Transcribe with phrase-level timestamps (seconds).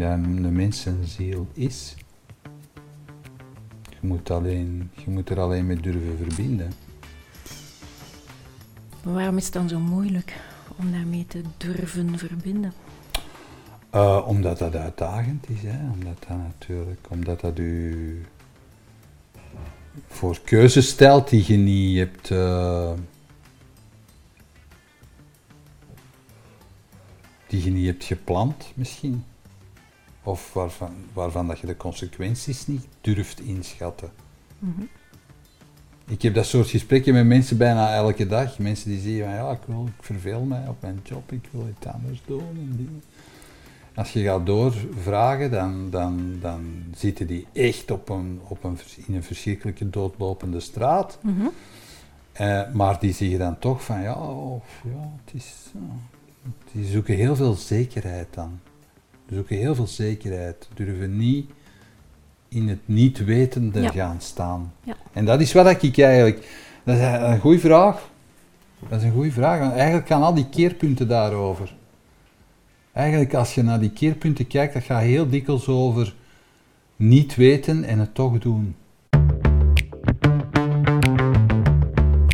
[0.00, 1.94] dat een mensenziel is.
[3.88, 6.72] Je moet, alleen, je moet er alleen mee durven verbinden.
[9.04, 10.40] Maar waarom is het dan zo moeilijk
[10.76, 12.72] om daarmee te durven verbinden?
[13.94, 15.90] Uh, omdat dat uitdagend is, hè?
[15.92, 18.24] omdat dat natuurlijk, omdat dat u
[20.06, 22.30] voor keuzes stelt die je niet hebt.
[22.30, 22.92] Uh,
[27.46, 29.24] die je niet hebt gepland, misschien.
[30.30, 34.10] Of waarvan, waarvan dat je de consequenties niet durft inschatten.
[34.58, 34.88] Mm
[36.06, 38.58] Ik heb dat soort gesprekken met mensen bijna elke dag.
[38.58, 41.68] Mensen die zeggen van ja, ik, wil, ik verveel mij op mijn job, ik wil
[41.68, 42.48] iets anders doen.
[42.48, 43.02] En dingen.
[43.94, 49.14] Als je gaat doorvragen, dan, dan, dan zitten die echt op een, op een, in
[49.14, 51.18] een verschrikkelijke doodlopende straat.
[51.22, 51.50] Mm
[52.72, 55.54] maar die zeggen dan toch van ja, of, ja het is,
[56.72, 58.60] die zoeken heel veel zekerheid dan.
[59.30, 60.68] Die zoeken heel veel zekerheid.
[60.74, 61.50] Durven niet
[62.48, 64.72] in het niet wetende gaan staan.
[64.84, 64.96] Ja.
[65.12, 66.48] En dat is wat ik eigenlijk.
[66.84, 68.10] Dat is een goede vraag.
[68.88, 69.72] Dat is een goede vraag.
[69.72, 71.74] eigenlijk gaan al die keerpunten daarover.
[72.92, 76.14] Eigenlijk als je naar die keerpunten kijkt, dat gaat heel dikwijls over
[76.96, 78.74] niet weten en het toch doen.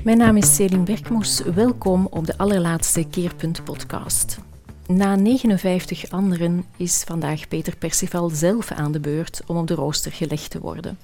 [0.05, 1.43] Mijn naam is Celine Berkmoes.
[1.55, 4.39] Welkom op de allerlaatste Keerpunt podcast.
[4.87, 10.13] Na 59 anderen is vandaag Peter Percival zelf aan de beurt om op de rooster
[10.13, 10.99] gelegd te worden.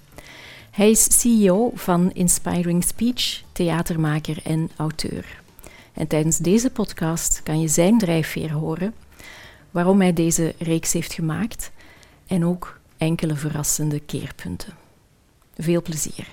[0.71, 5.43] Hij is CEO van Inspiring Speech, theatermaker en auteur.
[5.93, 8.95] En tijdens deze podcast kan je zijn drijfveer horen,
[9.71, 11.71] waarom hij deze reeks heeft gemaakt
[12.27, 14.73] en ook enkele verrassende keerpunten.
[15.59, 16.29] Veel plezier.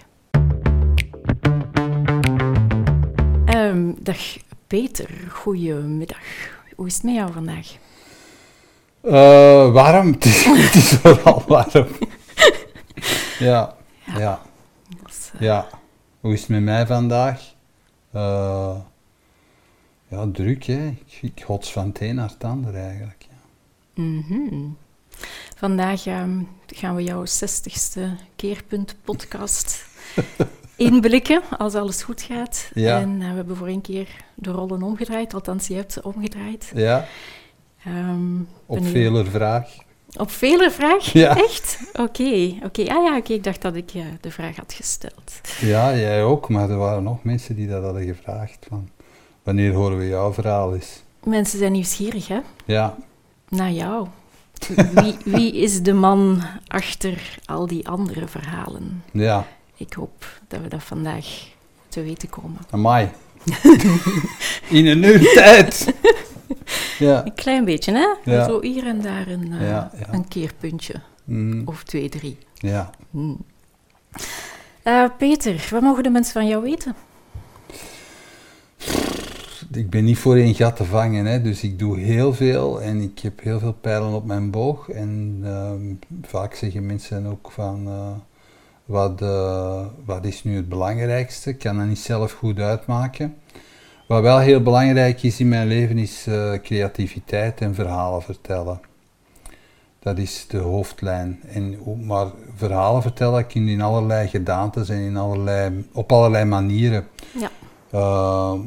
[3.55, 6.58] Um, dag Peter, goedemiddag.
[6.80, 7.77] Hoe is het met jou vandaag?
[9.03, 11.88] Uh, warm, het is, het is vooral warm.
[13.39, 14.17] ja, ja.
[14.17, 14.42] Ja.
[15.33, 15.42] uh...
[15.42, 15.67] ja.
[16.20, 17.54] Hoe is het met mij vandaag?
[18.15, 18.76] Uh,
[20.08, 20.98] ja, druk hè.
[21.21, 23.25] Ik, hots van het een naar het ander eigenlijk.
[23.30, 24.04] Ja.
[24.04, 24.77] Mm -hmm.
[25.55, 28.02] Vandaag um, gaan we jouw 60ste
[28.36, 29.86] keerpunt podcast
[30.80, 32.72] inblikken, als alles goed gaat.
[32.73, 33.00] Ja.
[33.00, 36.72] En uh, we hebben voor een keer de rollen omgedraaid, althans je hebt ze omgedraaid.
[36.76, 37.06] Ja.
[37.88, 39.76] Um, op vele vraag.
[40.17, 41.12] Op vele vraag?
[41.12, 41.38] Ja.
[41.38, 41.80] Echt?
[41.94, 42.82] Oké, oké.
[42.82, 45.42] Ah ja, oké, ik dacht dat ik uh, de vraag had gesteld.
[45.62, 48.66] Ja, jij ook, maar er waren nog mensen die dat hadden gevraagd.
[48.70, 48.90] Van,
[49.44, 51.04] wanneer horen we jouw verhaal eens?
[51.23, 52.40] Mensen zijn nieuwsgierig, hè?
[52.66, 52.98] Ja.
[53.50, 54.08] Naar jou.
[54.94, 59.04] Wie, wie is de man achter al die andere verhalen?
[59.11, 59.46] Ja
[59.80, 61.26] ik hoop dat we dat vandaag
[61.88, 62.60] te weten komen.
[62.70, 63.10] Amai.
[64.70, 65.94] In een uur tijd.
[67.00, 67.26] ja.
[67.26, 68.32] Een klein beetje, hè?
[68.32, 68.45] Ja.
[68.45, 71.02] Zo hier en daar een, uh, een keerpuntje.
[71.23, 71.62] Mm.
[71.66, 72.38] Of twee, drie.
[72.54, 72.90] Ja.
[73.10, 73.38] Mm.
[74.84, 76.96] Uh, Peter, wat mogen de mensen van jou weten?
[79.72, 83.02] Ik ben niet voor één gat te vangen, hè, dus ik doe heel veel en
[83.02, 84.90] ik heb heel veel pijlen op mijn boog.
[84.90, 85.72] En uh,
[86.22, 88.11] vaak zeggen mensen ook van uh,
[88.89, 91.50] wat, uh, wat is nu het belangrijkste?
[91.50, 93.36] Ik kan dat niet zelf goed uitmaken.
[94.08, 98.80] Wat wel heel belangrijk is in mijn leven is uh, creativiteit en verhalen vertellen.
[99.99, 101.39] Dat is de hoofdlijn.
[101.48, 107.08] En, maar verhalen vertellen kun je in allerlei gedaantes en in allerlei, op allerlei manieren.
[107.38, 107.49] Ja.
[107.94, 108.60] Uh,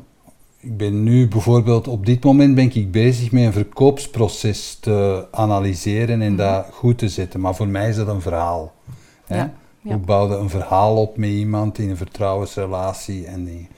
[0.60, 6.22] ik ben nu bijvoorbeeld, op dit moment ben ik bezig met een verkoopsproces te analyseren
[6.22, 7.40] en mm dat goed te zetten.
[7.40, 8.72] Maar voor mij is dat een verhaal.
[9.26, 9.52] Ja.
[9.82, 13.68] Hoe bouwde een verhaal op met iemand in een vertrouwensrelatie en dingen.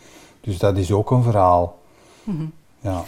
[0.41, 1.78] Dus dat is ook een verhaal.
[2.25, 2.53] Mm
[2.84, 3.04] ja.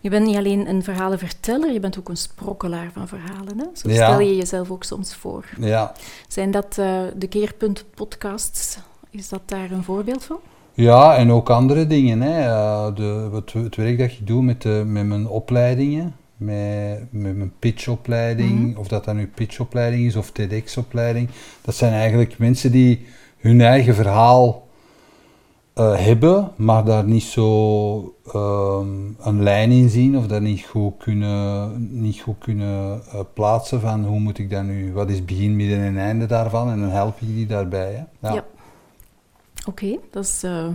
[0.00, 3.58] Je bent niet alleen een verhalenverteller, je bent ook een sprokkelaar van verhalen.
[3.58, 3.64] Hè?
[3.72, 5.44] Zo stel je jezelf ook soms voor.
[5.58, 5.92] Ja.
[6.28, 8.78] Zijn dat uh, de Keerpunt podcasts?
[9.10, 10.38] Is dat daar een voorbeeld van?
[10.72, 12.20] Ja, en ook andere dingen.
[12.20, 12.46] Hè.
[12.46, 17.36] Uh, de, het, het, werk dat je doet met, de, met mijn opleidingen met, met
[17.36, 18.78] mijn pitchopleiding, mhm.
[18.78, 21.28] of dat dan nu pitchopleiding is of TEDx-opleiding.
[21.62, 23.06] Dat zijn eigenlijk mensen die
[23.38, 24.68] hun eigen verhaal
[25.74, 30.96] uh, hebben, maar daar niet zo um, een lijn in zien of dat niet goed
[30.98, 35.56] kunnen, niet goed kunnen uh, plaatsen van hoe moet ik dat nu, wat is begin,
[35.56, 37.92] midden en einde daarvan en dan help je die daarbij.
[37.92, 38.28] Hè?
[38.28, 38.34] Ja.
[38.34, 38.44] ja.
[39.66, 40.66] Oké, okay, dat is uh,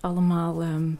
[0.00, 0.98] allemaal um,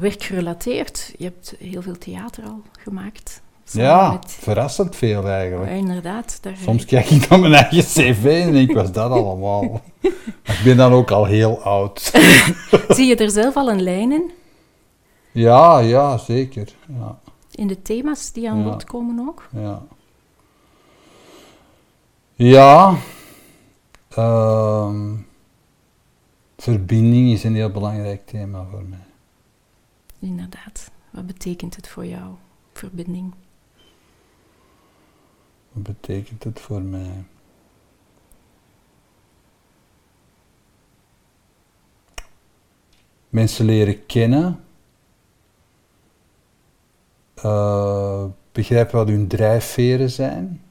[0.00, 1.14] werkgerelateerd.
[1.16, 3.42] Je hebt heel veel theater al gemaakt.
[3.70, 5.70] Ja, verrassend veel eigenlijk.
[5.70, 6.38] Ja, inderdaad.
[6.40, 9.82] Daar Soms kijk ik naar mijn eigen cv en ik was dat allemaal.
[10.54, 12.00] ik ben dan ook al heel oud.
[12.88, 14.30] Zie je er zelf al een lijn in?
[15.32, 16.74] Ja, ja, zeker.
[16.98, 17.18] Ja.
[17.50, 19.48] In de thema's die aan bod komen ook?
[19.52, 19.82] Ja.
[22.34, 22.94] Ja,
[24.08, 25.14] ehm,
[26.56, 29.13] verbinding is een heel belangrijk thema voor mij.
[30.24, 30.90] Inderdaad.
[31.10, 32.34] Wat betekent het voor jou,
[32.72, 33.34] verbinding?
[35.72, 37.24] Wat betekent het voor mij?
[43.28, 44.64] Mensen leren kennen,
[47.44, 50.62] uh, begrijpen wat hun drijfveren zijn,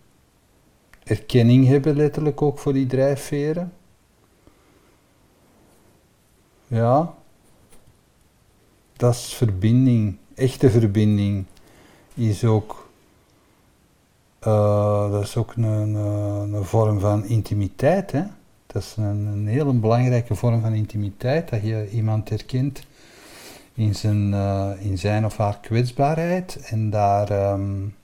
[1.03, 3.73] erkenning hebben letterlijk ook voor die drijfveren.
[6.67, 7.15] Ja,
[9.03, 11.45] dat is verbinding, echte verbinding
[12.13, 12.89] is ook,
[14.47, 18.11] uh, dat is ook een, een, vorm van intimiteit.
[18.11, 18.23] Hè?
[18.67, 22.83] Dat is een, een hele belangrijke vorm van intimiteit, dat je iemand herkent
[23.73, 27.95] in zijn, uh, in zijn of haar kwetsbaarheid en daar um,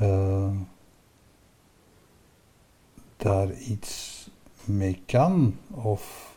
[0.00, 0.50] uh,
[3.16, 4.28] daar iets
[4.64, 6.34] mee kan of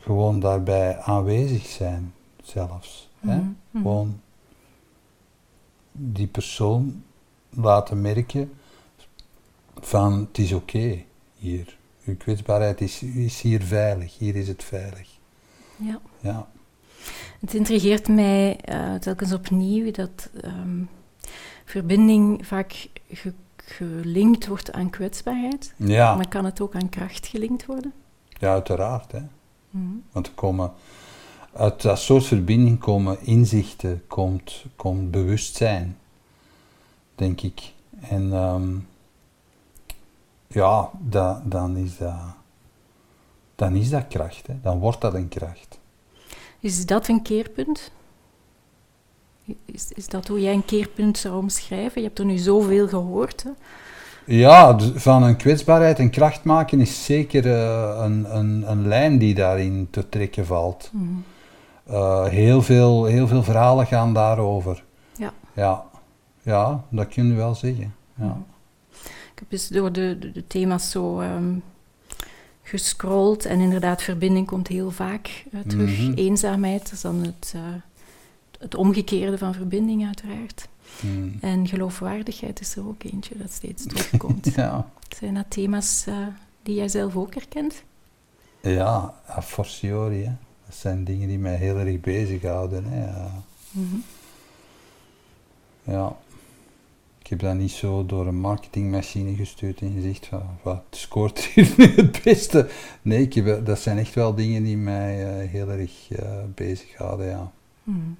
[0.00, 2.14] gewoon daarbij aanwezig zijn
[2.48, 3.10] zelfs.
[3.20, 3.38] Mm -hmm.
[3.38, 3.44] hè?
[3.70, 3.82] Mhm.
[3.82, 4.20] Gewoon
[5.92, 7.04] die persoon
[7.50, 8.52] laten merken
[9.80, 11.04] van het is oké
[11.34, 11.76] hier.
[12.04, 15.08] Uw kwetsbaarheid is, is hier veilig, hier is het veilig.
[15.76, 16.00] Ja.
[16.20, 16.48] ja.
[17.40, 20.88] Het intrigeert mij uh, telkens opnieuw dat um,
[21.64, 25.74] verbinding vaak ge gelinkt wordt aan kwetsbaarheid.
[25.76, 26.14] Ja.
[26.14, 27.92] Maar kan het ook aan kracht gelinkt worden?
[28.28, 29.12] Ja, uiteraard.
[29.12, 29.20] Hè.
[29.70, 29.84] Mhm.
[30.12, 30.72] Want er komen,
[31.56, 35.96] uit dat soort verbinding komen inzichten, komt, komt bewustzijn,
[37.14, 37.72] denk ik.
[38.00, 38.86] En um,
[40.46, 42.20] ja, da, dan, is dat,
[43.54, 44.46] dan is dat kracht.
[44.46, 44.54] Hè.
[44.62, 45.78] Dan wordt dat een kracht.
[46.60, 47.90] Is dat een keerpunt?
[49.64, 52.00] Is, is dat hoe jij een keerpunt zou omschrijven?
[52.00, 53.42] Je hebt er nu zoveel gehoord.
[53.42, 53.50] Hè?
[54.24, 59.34] Ja, van een kwetsbaarheid en kracht maken is zeker uh, een, een, een lijn die
[59.34, 60.90] daarin te trekken valt.
[60.92, 61.24] Mm.
[61.90, 64.84] Uh, heel, veel, heel veel verhalen gaan daarover.
[65.16, 65.32] Ja.
[65.52, 65.84] Ja,
[66.42, 67.94] ja dat kun je wel zeggen.
[68.14, 68.42] Ja.
[69.04, 71.62] Ik heb eens door de, de, de thema's zo um,
[72.62, 75.98] gescrolld en inderdaad, verbinding komt heel vaak uh, terug.
[75.98, 76.12] Mhm.
[76.12, 77.54] Eenzaamheid dat is dan het,
[78.58, 80.68] het omgekeerde van verbinding, uiteraard.
[81.00, 81.38] Hmm.
[81.40, 84.54] En geloofwaardigheid is er ook eentje dat steeds terugkomt.
[84.54, 84.90] ja.
[85.16, 86.06] Zijn dat thema's
[86.62, 87.82] die jij zelf ook herkent?
[88.60, 90.24] Ja, a fortiori.
[90.24, 90.32] Hè.
[90.66, 92.84] Dat zijn dingen die mij heel erg bezighouden.
[92.84, 93.04] Hè.
[93.04, 93.42] Ja.
[93.70, 94.04] Mm -hmm.
[95.94, 96.16] ja.
[97.26, 101.74] Ik heb dat niet zo door een marketingmachine gestuurd en gezegd van wat scoort hier
[101.76, 102.68] nu het beste.
[103.02, 106.18] Nee, ik heb, dat zijn echt wel dingen die mij uh, heel erg uh,
[106.54, 107.26] bezighouden.
[107.26, 107.52] Ja.
[107.82, 108.16] Mm.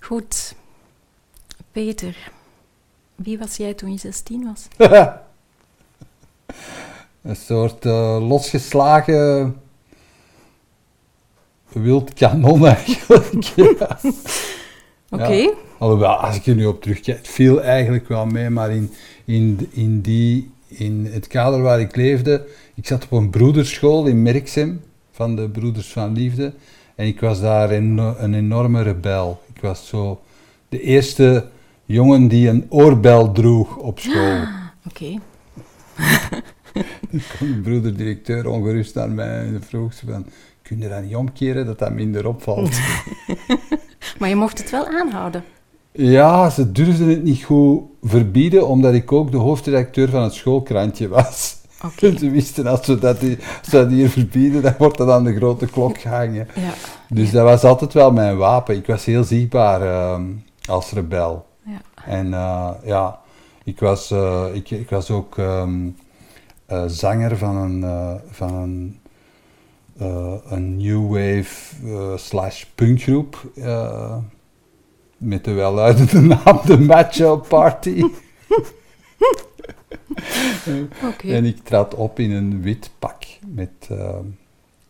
[0.00, 0.54] Goed.
[1.70, 2.30] Peter,
[3.14, 4.68] wie was jij toen je 16 was?
[7.22, 9.61] een soort uh, losgeslagen
[11.72, 13.42] wild kanon eigenlijk.
[13.42, 13.64] ja.
[15.10, 15.22] Oké.
[15.22, 15.42] Okay.
[15.42, 15.52] Ja.
[15.78, 18.90] Alhoewel, als ik er nu op terugkijk, het viel eigenlijk wel mee, maar in,
[19.24, 24.22] in, in, die, in het kader waar ik leefde, ik zat op een broederschool in
[24.22, 24.80] Merksem,
[25.10, 26.52] van de Broeders van Liefde,
[26.94, 29.40] en ik was daar een, een enorme rebel.
[29.54, 30.20] Ik was zo
[30.68, 31.46] de eerste
[31.84, 34.42] jongen die een oorbel droeg op school.
[34.86, 35.04] Oké.
[35.04, 35.20] Okay.
[37.10, 40.26] Dan kwam de broederdirecteur ongerust naar mij en vroeg ze van,
[40.62, 42.70] kun je dat niet omkeren, dat dat minder opvalt?
[44.18, 45.44] maar je mocht het wel aanhouden.
[45.92, 51.08] Ja, ze durfden het niet goed verbieden, omdat ik ook de hoofdredacteur van het schoolkrantje
[51.08, 51.56] was.
[51.84, 52.16] Okay.
[52.18, 55.24] Ze wisten, als we dat, die, als we dat hier verbieden, dan wordt dat aan
[55.24, 56.48] de grote klok gehangen.
[56.54, 56.72] Ja.
[57.08, 58.76] Dus dat was altijd wel mijn wapen.
[58.76, 60.20] Ik was heel zichtbaar uh,
[60.64, 61.46] als rebel.
[61.64, 61.80] Ja.
[62.04, 63.20] En uh, ja,
[63.64, 65.96] ik was, uh, ik, ik was ook um,
[66.86, 67.84] zanger van een,
[68.30, 69.00] van een,
[70.44, 73.52] een new wave slash punkgroep.
[75.16, 78.04] met de welluidende naam The Macho Party.
[81.10, 81.34] okay.
[81.34, 84.16] En ik trad op in een wit pak met, uh,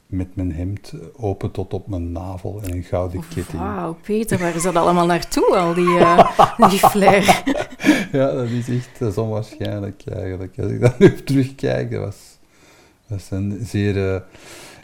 [0.06, 3.62] met mijn hemd open tot op mijn navel en een gouden ketting.
[3.62, 6.38] Wauw, Peter, waar is dat allemaal naartoe, al die, uh,
[6.70, 7.42] die flair?
[8.12, 10.58] ja, dat is echt dat is onwaarschijnlijk eigenlijk.
[10.58, 12.38] Als ik dat nu terugkijk, dat was,
[13.06, 13.96] dat was een zeer...
[13.96, 14.20] Uh,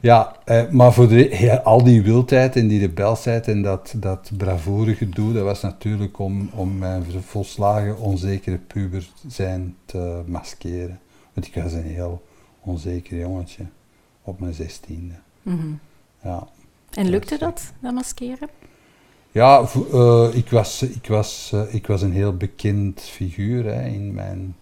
[0.01, 4.31] ja, eh, maar voor de, ja, al die wildheid en die rebelsheid en dat, dat
[4.37, 11.01] bravoure gedoe, dat was natuurlijk om, om mijn volslagen onzekere puber zijn te maskeren.
[11.35, 12.23] Want ik was een heel
[12.61, 13.65] onzeker jongetje
[14.23, 15.15] op mijn zestiende.
[15.43, 15.79] Mm -hmm.
[16.23, 16.49] Ja.
[16.91, 18.49] En lukte dat, dat maskeren?
[19.33, 24.15] Ja, uh, ik, was, ik, was, uh, ik was een heel bekend figuur hè, in
[24.15, 24.57] mijn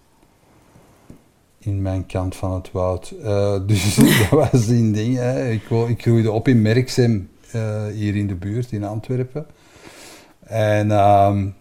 [1.67, 3.15] in mijn kant van het woud.
[3.23, 5.17] Uh, dus dat was een ding.
[5.17, 5.51] Hè.
[5.51, 9.47] Ik, ik groeide op in Merksem, uh, hier in de buurt in Antwerpen.
[10.41, 11.55] En um,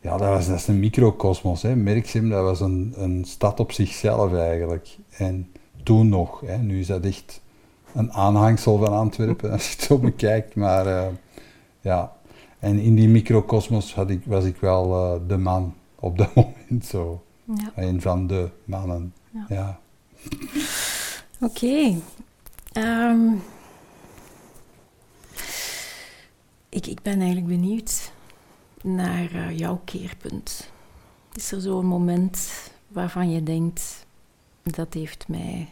[0.00, 1.62] ja, dat, was, dat is een microcosmos.
[1.62, 4.96] Merksem, dat was een, een stad op zichzelf eigenlijk.
[5.10, 6.40] En toen nog.
[6.46, 6.56] Hè.
[6.56, 7.40] Nu is dat echt
[7.94, 10.54] een aanhangsel van Antwerpen, als je het zo bekijkt.
[10.54, 11.06] Maar uh,
[11.80, 12.12] ja,
[12.58, 16.34] en in die microcosmos ik, was ik wel de man op dat
[16.68, 17.22] moment zo.
[17.56, 17.72] Ja.
[17.74, 19.14] Een van de mannen.
[19.30, 19.46] Ja.
[19.48, 19.80] ja.
[21.40, 21.54] Oké.
[21.54, 22.00] Okay.
[22.72, 23.42] Um,
[26.68, 28.12] ik, ik ben eigenlijk benieuwd
[28.82, 30.70] naar uh, jouw keerpunt.
[31.32, 32.48] Is er zo'n moment
[32.88, 34.06] waarvan je denkt,
[34.62, 35.68] dat heeft mij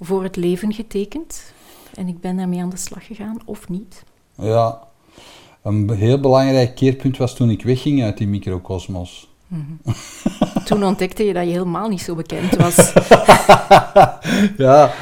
[0.00, 1.52] voor het leven getekend
[1.94, 4.04] en ik ben daarmee aan de slag gegaan, of niet?
[4.34, 4.88] Ja,
[5.62, 9.27] een heel belangrijk keerpunt was toen ik wegging uit die microcosmos.
[9.48, 9.80] Mm
[10.64, 12.76] Toen ontdekte je dat je helemaal niet zo bekend was.
[14.56, 14.92] ja,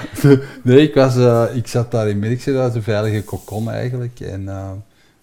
[0.62, 4.20] nee, ik, was, uh, ik zat daar in Merkse, dat was een veilige kokon eigenlijk.
[4.20, 4.70] En, uh,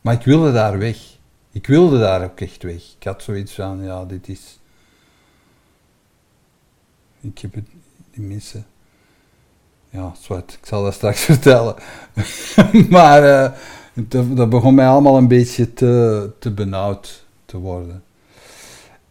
[0.01, 0.98] maar ik wilde daar weg.
[1.51, 2.96] Ik wilde daar ook echt weg.
[3.00, 4.60] Ik had zoiets van, ja, dit is...
[7.22, 7.68] Ik heb het,
[8.13, 8.65] mensen...
[9.89, 11.75] Ja, zwart, ik zal dat straks vertellen.
[12.89, 13.22] maar
[13.94, 18.03] dat, dat, begon mij allemaal een beetje te, te benauwd te worden.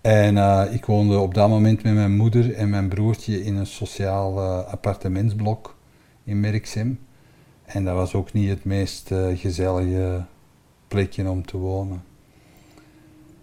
[0.03, 3.67] En uh, ik woonde op dat moment met mijn moeder en mijn broertje in een
[3.67, 5.77] sociaal uh, appartementsblok
[6.25, 6.99] in Merksem.
[7.65, 10.25] En dat was ook niet het meest gezellige
[10.89, 12.03] plekje om te wonen.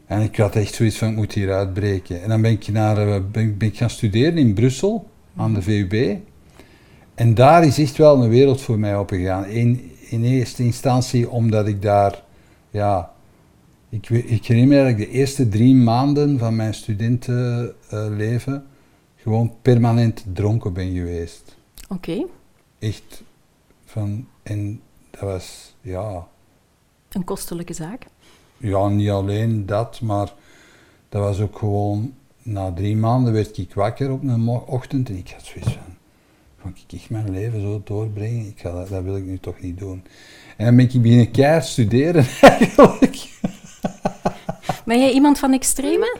[0.09, 2.21] En ik had echt zoiets van, ik moet hier uitbreken.
[2.21, 5.61] En dan ben ik, naar, eh, ben, ben ik gaan studeren in Brussel, aan de
[5.61, 6.17] VUB.
[7.15, 9.45] En daar is echt wel een wereld voor mij opgegaan.
[9.45, 12.23] In, in eerste instantie omdat ik daar,
[12.69, 13.11] ja,
[13.89, 18.65] ik, ik herinner me dat ik de eerste drie maanden van mijn studentenleven
[19.15, 21.57] gewoon permanent dronken ben geweest.
[21.89, 22.25] Oké.
[22.79, 23.23] Echt
[23.85, 26.27] van, en dat was, ja...
[27.09, 28.07] Een kostelijke zaak?
[28.59, 30.33] ja, niet alleen dat, maar
[31.09, 35.29] dat was ook gewoon, na drie maanden werd ik wakker op een ochtend en ik
[35.29, 35.93] had zoiets van,
[36.61, 38.47] kan ik echt mijn leven zo doorbrengen?
[38.47, 40.03] Ik ga dat, dat wil ik nu toch niet doen.
[40.57, 43.28] En dan ben ik beginnen keihard studeren eigenlijk.
[44.89, 46.19] Ben jij iemand van extreme?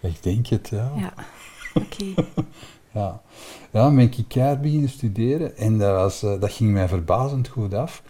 [0.00, 0.92] Ik denk het, ja.
[0.96, 1.12] Ja,
[1.74, 2.04] oké.
[2.94, 3.20] ja.
[3.72, 7.48] ja, dan ben ik keihard beginnen studeren en dat, was, eh, dat ging mij verbazend
[7.48, 8.02] goed af.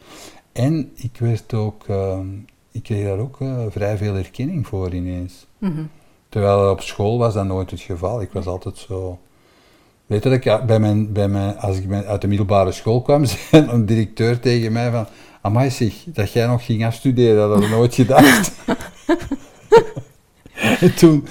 [0.53, 1.85] En ik werd ook...
[1.89, 2.27] Ehm,
[2.71, 5.47] ik kreeg daar ook uh, vrij veel erkenning voor ineens.
[5.59, 5.91] Mm
[6.29, 8.21] Terwijl op school was dat nooit het geval.
[8.21, 9.19] Ik was altijd zo...
[10.07, 13.25] Weet je dat ik bij mijn, bij mijn, als ik uit de middelbare school kwam,
[13.51, 15.07] zei een directeur tegen mij van...
[15.41, 18.53] Amai zeg, dat jij nog ging afstuderen, dat hadden we nooit gedacht.
[20.81, 21.27] En toen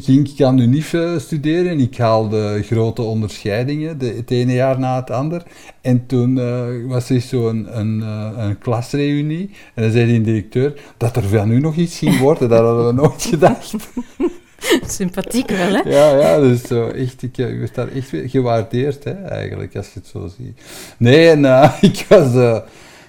[0.00, 4.52] ging ik aan de UNIF eh, studeren en ik haalde grote onderscheidingen, de, het ene
[4.52, 5.42] jaar na het ander.
[5.80, 10.20] En toen uh, was er zo'n een, een, uh, een klasreunie en dan zei de
[10.20, 13.74] directeur dat er van u nog iets ging worden, dat hadden we nooit gedacht.
[14.86, 15.80] Sympathiek wel, hè?
[15.90, 19.98] Ja, ja, dus zo echt, ik, ik werd daar echt gewaardeerd, hè, eigenlijk, als je
[19.98, 20.60] het zo ziet.
[20.98, 22.32] Nee, en ik was,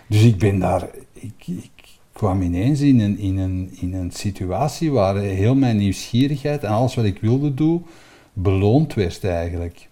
[0.08, 1.70] dus ik ben daar, ik
[2.20, 6.96] kwam ineens in een, in, een, in een situatie waar heel mijn nieuwsgierigheid en alles
[6.96, 7.86] wat ik wilde doen,
[8.34, 9.90] beloond werd eigenlijk.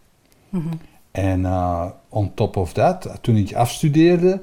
[0.49, 0.67] Mhm.
[1.11, 4.41] En uh, on top of that, toen ik afstudeerde,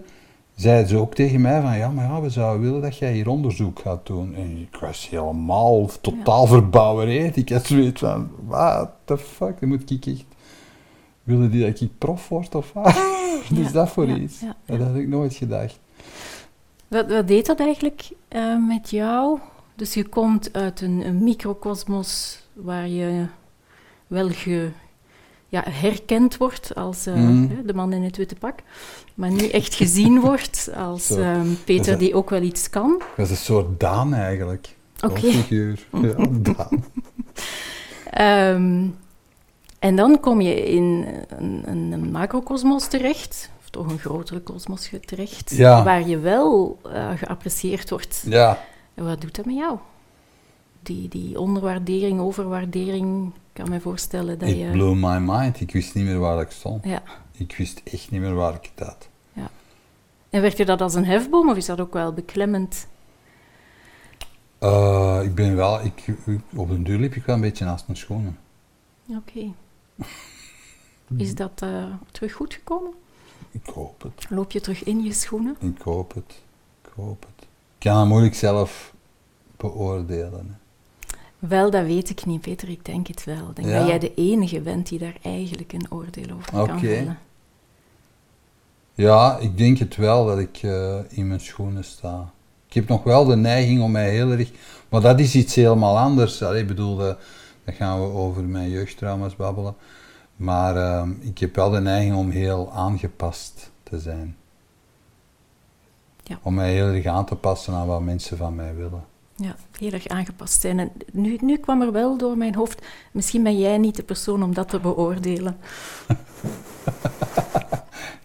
[0.55, 3.29] zeiden ze ook tegen mij van, ja, maar ja, we zouden willen dat jij hier
[3.29, 4.35] onderzoek gaat doen.
[4.35, 6.49] En ik was helemaal totaal ja.
[6.49, 7.37] verbouwereerd.
[7.37, 10.25] Ik had zoiets van, what the fuck, dan moet ik echt...
[11.23, 12.97] Willen die dat ik prof word of wat?
[13.65, 14.41] is dat voor iets?
[14.67, 15.83] Dat had ik nooit gedacht.
[16.95, 19.39] Wat, wat deed dat eigenlijk uh, met jou?
[19.75, 23.27] Dus je komt uit een, een microcosmos waar je
[24.07, 24.71] wel ge,
[25.49, 27.67] ja, herkend wordt als uh, mm.
[27.67, 28.59] de man in het witte pak,
[29.15, 33.03] maar niet echt gezien wordt als um, Peter die ook wel iets kan.
[33.17, 34.77] Dat is een soort Daan eigenlijk.
[35.01, 35.21] Oké.
[35.21, 35.87] figuur.
[36.03, 36.85] Ja, Daan.
[38.55, 38.97] um,
[39.79, 45.57] en dan kom je in een, een, een macrocosmos terecht, toch een grotere kosmos terecht,
[45.59, 48.23] waar je wel uh, geapprecieerd wordt.
[48.27, 48.59] Ja.
[48.95, 49.79] En wat doet dat met jou?
[50.83, 54.71] Die, die onderwaardering, overwaardering, ik kan me voorstellen dat It je...
[54.71, 55.61] blew my mind.
[55.61, 56.85] Ik wist niet meer waar ik stond.
[56.85, 57.03] Ja.
[57.33, 59.09] Ik wist echt niet meer waar ik zat.
[59.33, 59.51] Ja.
[60.31, 62.87] En werd je dat als een hefboom of is dat ook wel beklemmend?
[64.61, 65.85] Uh, ik ben wel...
[65.85, 66.05] Ik,
[66.55, 68.39] op een duur liep ik wel een beetje naast mijn schoenen.
[69.09, 69.53] Oké.
[71.17, 72.93] Is dat uh, terug goed gekomen?
[73.63, 74.27] Ik hoop het.
[74.31, 75.57] Loop je terug in je schoenen?
[75.61, 76.43] Ik hoop het.
[76.85, 77.47] Ik hoop het.
[77.79, 78.95] Ik kan het moeilijk zelf
[79.57, 80.59] beoordelen.
[81.39, 82.69] Wel, dat weet ik niet, Peter.
[82.69, 83.49] Ik denk het wel.
[83.49, 83.79] Ik denk Ja?
[83.79, 87.19] dat jij de enige bent die daar eigenlijk een oordeel over kan vellen.
[88.95, 92.33] Ja, ik denk het wel dat ik eh, in mijn schoenen sta.
[92.67, 94.51] Ik heb nog wel de neiging om mij heel erg...
[94.89, 96.43] Maar dat is iets helemaal anders.
[96.43, 97.17] Allee, ik bedoel, dan
[97.65, 99.75] gaan we over mijn jeugdtrauma's babbelen.
[100.37, 104.37] Maar ehm, ik heb wel de neiging om heel aangepast te zijn.
[106.23, 106.39] Ja.
[106.43, 109.05] Om mij heel erg aan te passen aan wat mensen van mij willen.
[109.37, 110.79] Ja, heel erg aangepast zijn.
[110.79, 114.43] En nu, nu kwam er wel door mijn hoofd, misschien ben jij niet de persoon
[114.43, 115.57] om dat te beoordelen.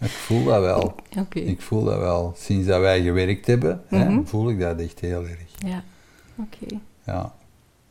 [0.01, 0.95] Ik voel dat wel.
[1.17, 1.39] Oké.
[1.39, 2.33] Ik voel dat wel.
[2.37, 4.25] Sinds dat wij gewerkt hebben, hè, Mhm.
[4.25, 5.49] voel ik dat echt heel erg.
[5.57, 5.83] Ja,
[6.37, 6.75] oké.
[7.03, 7.21] Ja.
[7.21, 7.31] Dat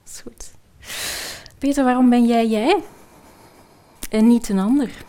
[0.05, 0.51] is goed.
[1.59, 2.83] Peter, waarom ben jij jij?
[4.09, 5.05] En niet een ander?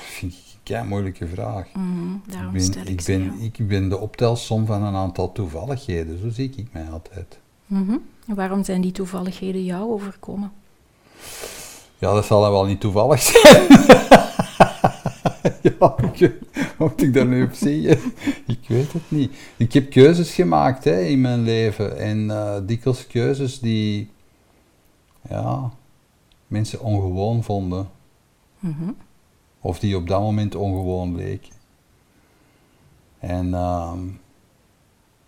[0.00, 0.32] vind
[0.64, 1.66] ik een moeilijke vraag.
[1.74, 5.32] Mhm, Ik daarom ben, stel ik, ik, ben, ik ben de optelsom van een aantal
[5.32, 7.38] toevalligheden, zo zie ik mij altijd.
[7.66, 7.96] Mhm.
[8.26, 10.52] En waarom zijn die toevalligheden jou overkomen?
[11.98, 13.66] Ja, dat zal dan wel niet toevallig zijn.
[15.78, 16.32] ja, ik,
[16.76, 18.12] wat ik daar nu op zeggen?
[18.46, 19.32] Ik weet het niet.
[19.56, 21.98] Ik heb keuzes gemaakt hè, in mijn leven.
[21.98, 24.10] En eh dikwijls keuzes die
[25.28, 25.70] ja,
[26.50, 27.90] mensen ongewoon vonden.
[28.58, 28.90] Mhm.
[29.60, 31.52] Of die op dat moment ongewoon leken.
[33.18, 33.98] En ehm,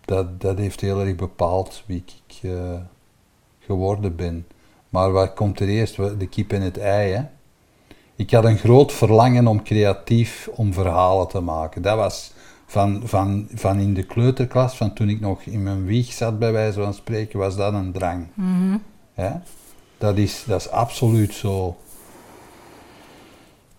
[0.05, 2.79] dat, dat heeft heel erg bepaald wie ik eh,
[3.59, 4.47] geworden ben.
[4.89, 5.95] Maar wat komt er eerst?
[5.95, 7.11] De kip en het ei.
[7.11, 7.23] Hè?
[8.15, 11.81] Ik had een groot verlangen om creatief om verhalen te maken.
[11.81, 12.33] Dat was
[12.65, 16.51] van, van, van in de kleuterklas, van toen ik nog in mijn wieg zat bij
[16.51, 18.27] wijze van spreken, was dat een drang.
[18.33, 18.77] Mhm.
[19.13, 19.31] Hè?
[20.03, 21.77] Dat, is, dat is absoluut zo.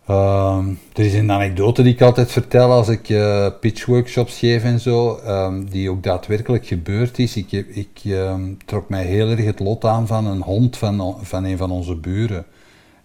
[0.06, 4.80] Ehm, er is een anekdote die ik altijd vertel als ik eh pitchworkshops geef en
[4.80, 7.36] zo, ehm, die ook daadwerkelijk gebeurd is.
[7.36, 11.44] Ik, ik ehm, trok mij heel erg het lot aan van een hond van, van
[11.44, 12.46] een van onze buren.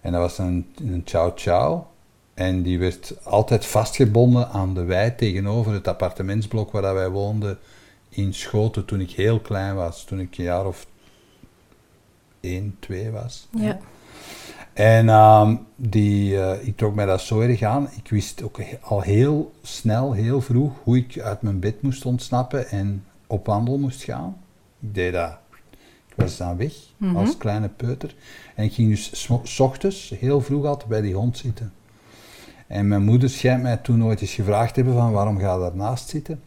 [0.00, 1.82] En dat was een, een chow chow.
[2.34, 7.58] En die werd altijd vastgebonden aan de wei tegenover het appartementsblok waar wij woonden
[8.08, 10.04] in Schoten toen ik heel klein was.
[10.04, 10.86] Toen ik een jaar of
[12.40, 13.48] één, twee was.
[13.50, 13.78] Ja.
[14.72, 17.88] En ehm, die, eh, ik trok mij dat zo erg aan.
[17.96, 22.68] Ik wist ook al heel snel, heel vroeg, hoe ik uit mijn bed moest ontsnappen
[22.68, 24.36] en op wandel moest gaan.
[24.80, 25.36] Ik deed dat.
[26.08, 27.16] Ik was dan weg, Mhm.
[27.16, 28.14] als kleine peuter.
[28.54, 31.72] En ik ging dus s- ochtends heel vroeg altijd bij die hond zitten.
[32.66, 36.08] En mijn moeder schijnt mij toen nooit eens gevraagd hebben van waarom ga je daarnaast
[36.08, 36.40] zitten?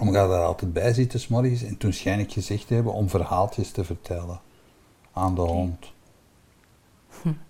[0.00, 1.62] Om ga je daar altijd bij zitten, s morgens.
[1.62, 4.40] En toen schijn ik gezegd te hebben om verhaaltjes te vertellen
[5.16, 5.94] aan de hond.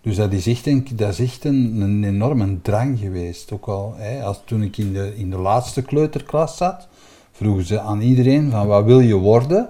[0.00, 3.52] Dus dat is echt een, dat is echt een, een enorme drang geweest.
[3.52, 6.88] Ook al, hè, als, toen ik in de, in de laatste kleuterklas zat,
[7.33, 9.68] vroegen ze aan iedereen van wat wil je worden?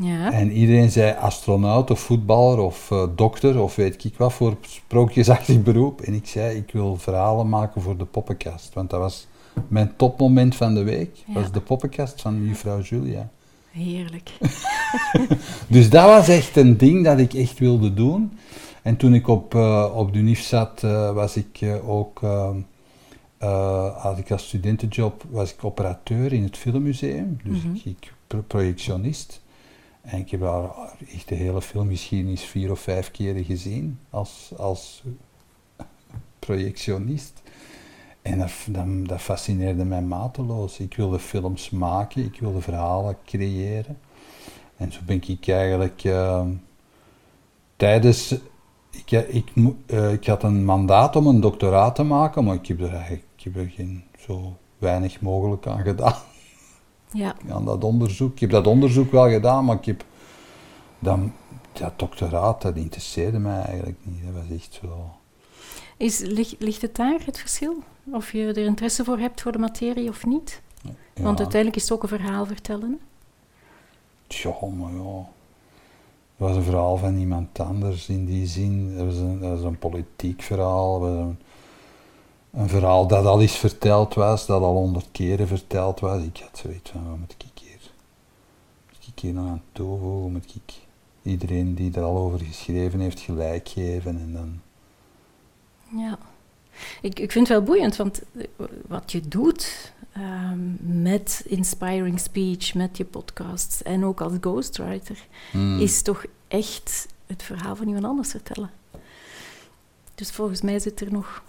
[0.00, 0.32] Ja.
[0.32, 5.62] En iedereen zei astronaut of voetballer of eh, dokter of weet ik wat voor sprookjesachtig
[5.62, 6.00] beroep.
[6.00, 8.74] En ik zei ik wil verhalen maken voor de poppenkast.
[8.74, 9.26] Want dat was
[9.68, 11.32] mijn topmoment van de week, Ja.
[11.32, 13.28] was de poppenkast van juffrouw Julia.
[13.70, 14.30] Heerlijk.
[15.68, 18.38] Dus dat was echt een ding dat ik echt wilde doen.
[18.82, 22.20] En toen ik op, eh, op de UNIF zat, eh, was ik eh, ook,
[23.96, 27.38] had ik als studentenjob, was ik operateur in het filmmuseum.
[27.44, 27.74] Dus Mhm.
[27.74, 29.42] ik, ik pro- projectionist.
[30.00, 30.70] En ik heb daar
[31.14, 35.02] echt de hele filmgeschiedenis vier of vijf keren gezien als, als
[36.38, 37.42] projectionist.
[38.30, 40.78] En dat, dat, dat fascineerde mij mateloos.
[40.78, 43.98] Ik wilde films maken, ik wilde verhalen creëren.
[44.76, 46.46] En zo ben ik eigenlijk eh,
[47.76, 48.34] tijdens.
[48.90, 52.66] Ik, ik, mo- eh, ik had een mandaat om een doctoraat te maken, maar ik
[52.66, 56.16] heb er eigenlijk ik heb er geen, zo weinig mogelijk aan gedaan.
[57.12, 57.34] Ja.
[57.48, 58.32] Aan dat onderzoek.
[58.32, 60.04] Ik heb dat onderzoek wel gedaan, maar ik heb.
[60.98, 61.32] Dan,
[61.72, 64.22] dat doctoraat, dat interesseerde mij eigenlijk niet.
[64.24, 65.19] Dat was echt zo.
[66.00, 67.82] Is, ligt, ligt het daar, het verschil?
[68.12, 70.60] Of je er interesse voor hebt voor de materie of niet?
[70.82, 73.00] Ja, Want uiteindelijk is het ook een verhaal vertellen.
[74.26, 75.18] Tja, maar ja.
[76.36, 78.94] Het was een verhaal van iemand anders in die zin.
[78.96, 81.04] Het was een, het was een politiek verhaal.
[81.04, 81.38] Een,
[82.50, 86.22] een verhaal dat al eens verteld was, dat al honderd keren verteld was.
[86.22, 87.92] Ik had zoiets van, wat moet ik hier?
[88.88, 90.32] Moet ik hier nog aan toevoegen?
[90.32, 90.74] Moet ik
[91.22, 94.18] iedereen die er al over geschreven heeft gelijk geven?
[94.18, 94.60] En dan...
[95.96, 96.18] Ja.
[97.02, 98.44] Ik, ik vind het wel boeiend, want eh,
[98.88, 105.18] wat je doet ehm, met Inspiring Speech, met je podcasts en ook als ghostwriter,
[105.50, 105.78] Hmm.
[105.80, 108.70] is toch echt het verhaal van iemand anders vertellen.
[110.14, 111.42] Dus volgens mij zit er nog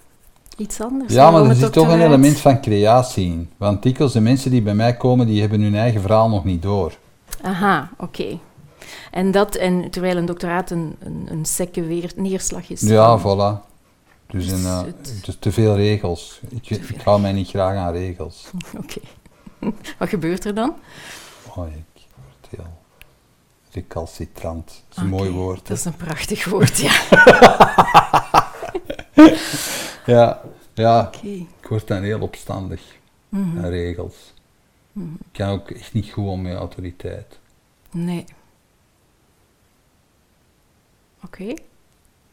[0.58, 1.14] iets anders.
[1.14, 3.50] Ja, maar er het zit toch een element van creatie in.
[3.58, 6.62] Want dikwijls de mensen die bij mij komen, die hebben hun eigen verhaal nog niet
[6.62, 6.98] door.
[7.42, 8.40] Aha, oké.
[9.12, 12.82] En dat, en terwijl een doctoraat een, een, een sekke weer, neerslag is.
[12.82, 13.71] Ja, voilà.
[14.32, 16.40] Dus, Dus een, eh, het- dus te veel regels.
[16.50, 16.98] Ik, Te ik veel.
[17.04, 18.50] hou mij niet graag aan regels.
[18.82, 19.00] Oké.
[19.98, 20.76] Wat gebeurt er dan?
[21.56, 21.84] Oh, ik
[22.16, 22.78] word heel
[23.72, 24.66] recalcitrant.
[24.88, 25.58] Dat is een mooi woord.
[25.62, 25.64] hè?
[25.68, 26.94] Dat is een prachtig woord, ja.
[30.06, 30.42] Ja,
[30.74, 31.28] ja, Oké.
[31.28, 32.82] ik word dan heel opstandig
[33.30, 33.58] Mhm.
[33.58, 34.34] aan regels.
[34.92, 35.14] Mhm.
[35.14, 37.40] Ik kan ook echt niet goed om met autoriteit.
[37.92, 38.26] Nee.
[41.24, 41.54] Oké.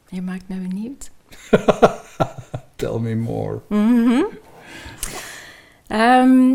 [0.09, 1.09] Je maakt me benieuwd.
[2.75, 3.59] Tell me more.
[3.67, 4.23] Mhm.
[5.87, 6.53] Ehm,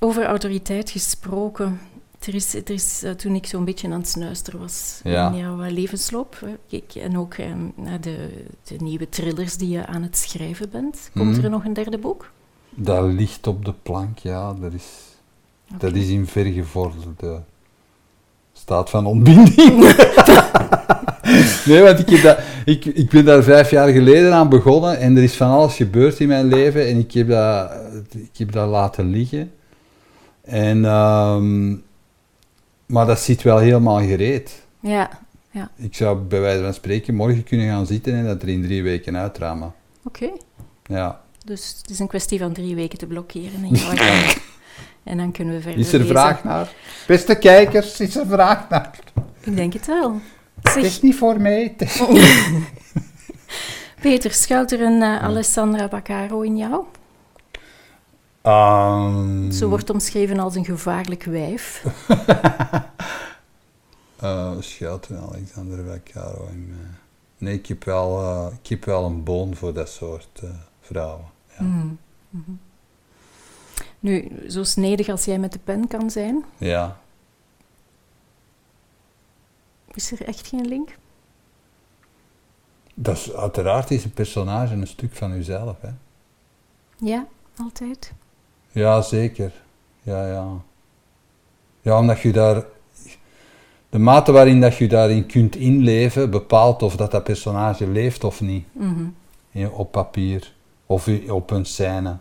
[0.00, 1.80] over autoriteit gesproken.
[2.26, 5.30] Er is, er is, eh, toen ik zo'n beetje aan het snuisteren was Ja.
[5.30, 9.68] in jouw eh, levensloop, hè, kijk, en ook ehm, naar de, de nieuwe thrillers die
[9.68, 11.44] je aan het schrijven bent, komt Mhm.
[11.44, 12.30] er nog een derde boek?
[12.70, 14.52] Dat ligt op de plank, ja.
[14.52, 14.84] Dat is,
[15.78, 17.42] dat is in vergevorderde
[18.52, 19.78] staat van ontbinding.
[21.66, 25.16] nee, want ik, heb dat, ik, ik ben daar vijf jaar geleden aan begonnen en
[25.16, 27.70] er is van alles gebeurd in mijn leven en ik heb dat,
[28.12, 29.52] ik heb dat laten liggen.
[30.42, 31.70] En, ehm,
[32.86, 34.62] maar dat zit wel helemaal gereed.
[34.80, 35.10] Ja,
[35.76, 38.82] Ik zou bij wijze van spreken morgen kunnen gaan zitten en dat er in drie
[38.82, 39.72] weken uitramen.
[40.04, 40.30] oké.
[40.86, 41.20] Ja.
[41.44, 43.76] Dus het is een kwestie van drie weken te blokkeren in.
[45.04, 46.14] En dan kunnen we verder Is er lezen.
[46.14, 46.72] vraag naar?
[47.06, 48.98] Beste kijkers, is er vraag naar?
[49.40, 50.20] Ik denk het wel.
[50.62, 51.74] Het Zeg, is niet voor mij.
[51.76, 52.00] het
[54.02, 56.84] Peter, schuilt er een eh, Alessandra Baccaro in jou?
[58.42, 61.84] Ehm, Ze wordt omschreven als een gevaarlijk wijf.
[64.20, 66.90] eh, Schuilt een Alexander Vaccaro in mij.
[67.38, 70.48] Nee, ik heb, wel, eh, ik heb wel een boon voor dat soort eh,
[70.80, 71.24] vrouwen.
[71.58, 71.64] Ja.
[71.64, 71.86] Mhm,
[72.30, 72.50] mhm.
[74.00, 77.00] Nu, zo snedig als jij met de pen kan zijn, ja.
[79.96, 80.96] Is er echt geen link?
[82.94, 85.76] Dat is, uiteraard is een personage een stuk van uzelf.
[85.80, 85.88] Hè?
[86.96, 87.26] Ja,
[87.56, 88.12] altijd.
[88.70, 89.52] Ja, zeker.
[90.02, 90.48] Ja, ja.
[91.80, 92.64] Ja, omdat je daar...
[93.88, 98.40] De mate waarin dat je daarin kunt inleven, bepaalt of dat, dat personage leeft of
[98.40, 98.66] niet.
[98.72, 99.68] Mhm.
[99.70, 100.52] op papier
[100.86, 102.16] of op een scène.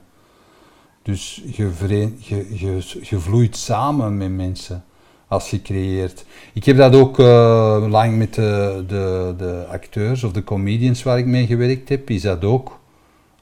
[1.02, 1.72] Dus je,
[2.20, 4.84] je, je vloeit samen met mensen
[5.32, 6.26] als je creëert.
[6.54, 11.18] Ik heb dat ook eh, lang met de, de, de acteurs of de comedians waar
[11.18, 12.80] ik mee gewerkt heb, is dat ook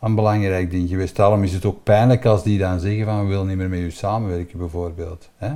[0.01, 1.15] een belangrijk ding geweest.
[1.15, 3.79] Daarom is het ook pijnlijk als die dan zeggen van we willen niet meer met
[3.79, 5.29] u samenwerken bijvoorbeeld.
[5.37, 5.51] Hè?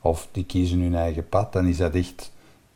[0.00, 2.32] Of die kiezen hun eigen pad, dan is dat echt...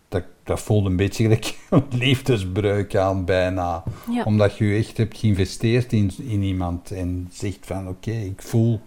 [0.08, 4.22] Dat, dat voelt een beetje gelijk een liefdesbreuk aan bijna Ja.
[4.24, 8.80] omdat je echt hebt geïnvesteerd in, in iemand en zegt van oké, ik voel,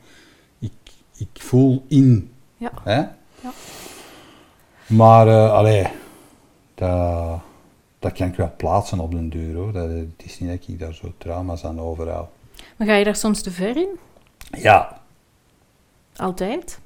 [0.59, 0.71] ik,
[1.17, 2.31] ik voel in.
[2.57, 2.71] Ja.
[2.83, 3.03] Hè?
[3.41, 3.51] Ja.
[4.85, 5.87] Maar, eh allee,
[6.75, 7.39] dat,
[7.99, 9.71] dat kan ik wel plaatsen op den duur hoor.
[9.71, 12.29] Dat, het is niet dat ik daar zo trauma's aan overhoud.
[12.77, 13.89] Maar ga je daar soms te ver in?
[14.51, 15.01] Ja,
[16.15, 16.79] Altijd?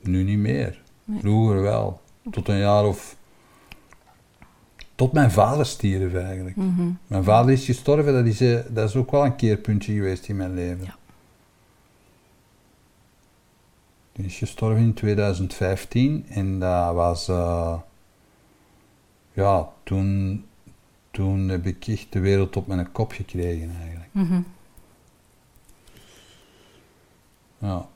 [0.00, 0.82] nu niet meer.
[1.04, 1.20] Nee.
[1.20, 2.00] Vroeger wel.
[2.30, 3.16] Tot een jaar of...
[4.94, 6.56] Tot mijn vader stierf eigenlijk.
[6.56, 6.90] Mhm.
[7.06, 10.36] Mijn vader is gestorven, dat is, eh, dat is ook wel een keerpuntje geweest in
[10.36, 10.84] mijn leven.
[10.84, 10.96] Ja.
[14.14, 17.80] Die is gestorven in 2015 en dat was, eh,
[19.32, 20.44] ja, toen,
[21.10, 24.08] toen heb ik echt de wereld op mijn kop gekregen eigenlijk.
[24.12, 24.42] Mhm.
[27.58, 27.88] Ja.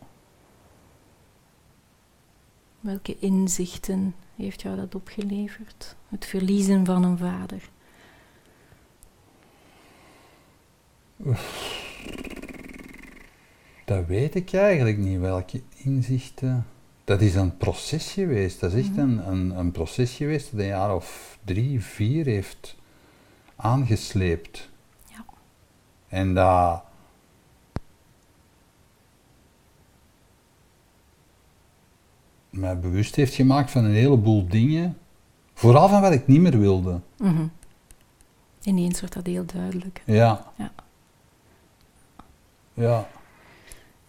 [2.81, 5.97] Welke inzichten heeft jou dat opgeleverd?
[6.09, 7.69] Het verliezen van een vader.
[13.85, 16.67] Dat weet ik eigenlijk niet, welke inzichten.
[17.05, 18.61] Dat is een proces geweest.
[18.61, 22.77] Dat is echt een, een, een proces geweest dat een jaar of drie, vier heeft
[23.57, 24.69] aangesleept.
[25.07, 25.25] Ja.
[26.09, 26.83] En dat.
[32.51, 34.99] mij bewust heeft gemaakt van een heleboel dingen.
[35.55, 37.01] Vooral van wat ik niet meer wilde.
[37.17, 37.47] Mhm.
[38.63, 40.03] Ineens wordt dat heel duidelijk.
[40.07, 40.53] Ja.
[40.57, 40.73] Ja.
[42.75, 43.09] Ja.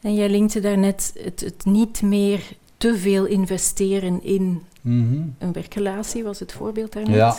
[0.01, 2.41] En jij linkte daarnet het, het niet meer
[2.77, 5.21] te veel investeren in Mhm.
[5.37, 7.15] een werkrelatie, was het voorbeeld daarnet.
[7.15, 7.35] Ja.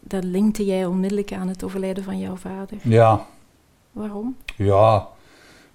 [0.00, 2.76] Dat linkte jij onmiddellijk aan het overlijden van jouw vader.
[2.82, 3.26] Ja.
[3.92, 4.36] Waarom?
[4.56, 5.06] Ja,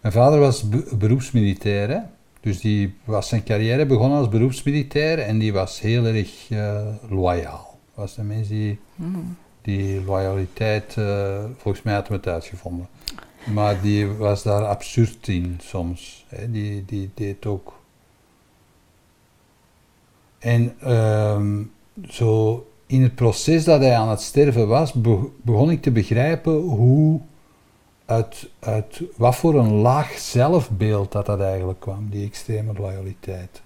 [0.01, 1.99] mijn vader was be- beroepsmilitair, hè?
[2.41, 7.79] dus die was zijn carrière begonnen als beroepsmilitair en die was heel erg eh, loyaal.
[7.93, 9.17] Was een mens die, Mhm.
[9.61, 12.87] die loyaliteit, eh, volgens mij had hem het uitgevonden.
[13.45, 16.25] Maar die was daar absurd in soms.
[16.27, 16.51] Hè?
[16.51, 17.81] Die, die deed ook.
[20.39, 21.63] En ehm,
[22.07, 24.93] zo in het proces dat hij aan het sterven was,
[25.41, 27.19] begon ik te begrijpen hoe,
[28.05, 33.61] uit, uit wat voor een laag zelfbeeld dat dat eigenlijk kwam, die extreme loyaliteit.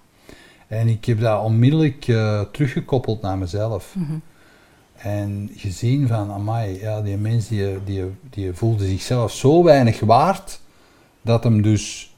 [0.68, 3.96] En ik heb dat onmiddellijk uh, teruggekoppeld naar mezelf.
[3.96, 4.18] Mhm.
[4.97, 10.62] En gezien van, amai, ja, die mens die, die, die voelde zichzelf zo weinig waard,
[11.21, 12.15] dat hem dus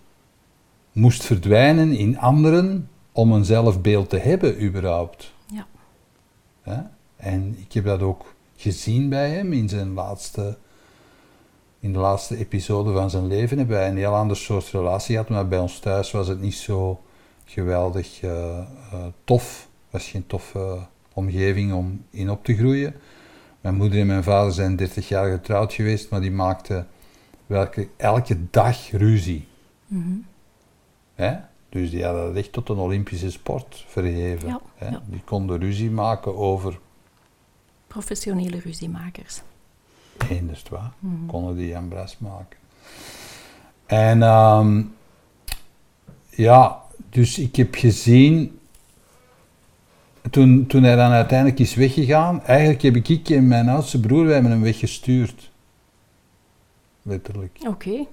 [0.91, 5.33] moest verdwijnen in anderen om een zelfbeeld te hebben überhaupt.
[6.63, 6.91] Ja.
[7.15, 10.57] En ik heb dat ook gezien bij hem in zijn laatste,
[11.79, 13.57] in de laatste episode van zijn leven.
[13.57, 16.55] Hebben wij een heel ander soort relatie gehad, maar bij ons thuis was het niet
[16.55, 17.01] zo
[17.45, 19.67] geweldig uh, uh, tof.
[19.89, 22.95] Was geen toffe omgeving om in op te groeien.
[23.61, 26.87] Mijn moeder en mijn vader zijn 30 jaar getrouwd geweest, maar die maakten
[27.45, 29.47] welke, elke dag ruzie.
[29.87, 30.25] Mm
[31.69, 34.59] Dus die hadden echt tot een Olympische sport verheven.
[34.75, 34.97] hè?
[35.05, 36.79] Die konden ruzie maken over.
[37.87, 39.41] Professionele ruziemakers.
[40.29, 40.91] Eén, dus waar.
[40.99, 42.57] Mm Konden die aan bras maken.
[43.85, 44.95] En um,
[46.29, 48.58] ja, dus ik heb gezien
[50.29, 54.33] toen, toen hij dan uiteindelijk is weggegaan, eigenlijk heb ik en mijn oudste broer, wij
[54.33, 55.51] hebben hem weggestuurd.
[57.01, 57.57] Letterlijk.
[57.67, 58.05] Oké.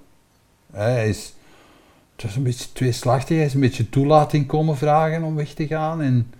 [0.72, 1.34] Hij is,
[2.16, 5.66] het was een beetje tweeslachtig, hij is een beetje toelating komen vragen om weg te
[5.66, 6.02] gaan.
[6.02, 6.32] En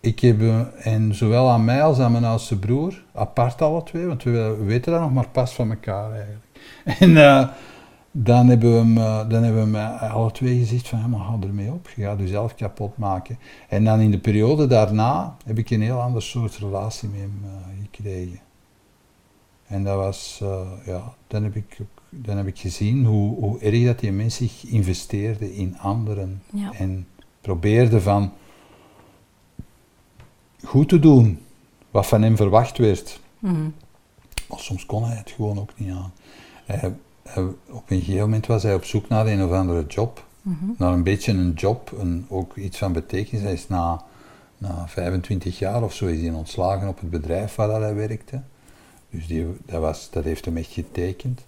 [0.00, 0.40] ik heb,
[0.78, 4.92] en zowel aan mij als aan mijn oudste broer, apart alle twee, want we, weten
[4.92, 6.44] dat nog maar pas van elkaar eigenlijk.
[7.00, 7.48] En uh,
[8.10, 11.20] dan hebben we hem, uh, dan hebben we hem uh, alle twee gezegd van, maar
[11.20, 13.38] hou ermee op, je gaat jezelf kapot maken.
[13.68, 17.40] En dan in de periode daarna heb ik een heel ander soort relatie met hem
[17.44, 17.50] uh,
[17.82, 18.40] gekregen.
[19.66, 20.42] En dat was,
[20.84, 24.64] ja, dan heb ik, dan heb ik gezien hoe, hoe erg dat die mens zich
[24.64, 26.42] investeerde in anderen.
[26.52, 26.72] Ja.
[26.72, 27.06] En
[27.40, 28.32] probeerde van
[30.64, 31.38] goed te doen
[31.90, 33.20] wat van hem verwacht werd.
[33.38, 33.74] Mm
[34.48, 36.12] Maar soms kon hij het gewoon ook niet aan
[37.70, 40.24] op een gegeven moment was hij op zoek naar een of andere job.
[40.42, 40.64] Mhm.
[40.76, 43.42] Naar een beetje een job, een, ook iets van betekenis.
[43.42, 44.04] Hij is na,
[44.58, 48.42] na 25 jaar of zo is hij ontslagen op het bedrijf waar hij werkte.
[49.10, 51.40] Dus die, dat, was, dat heeft hem echt getekend.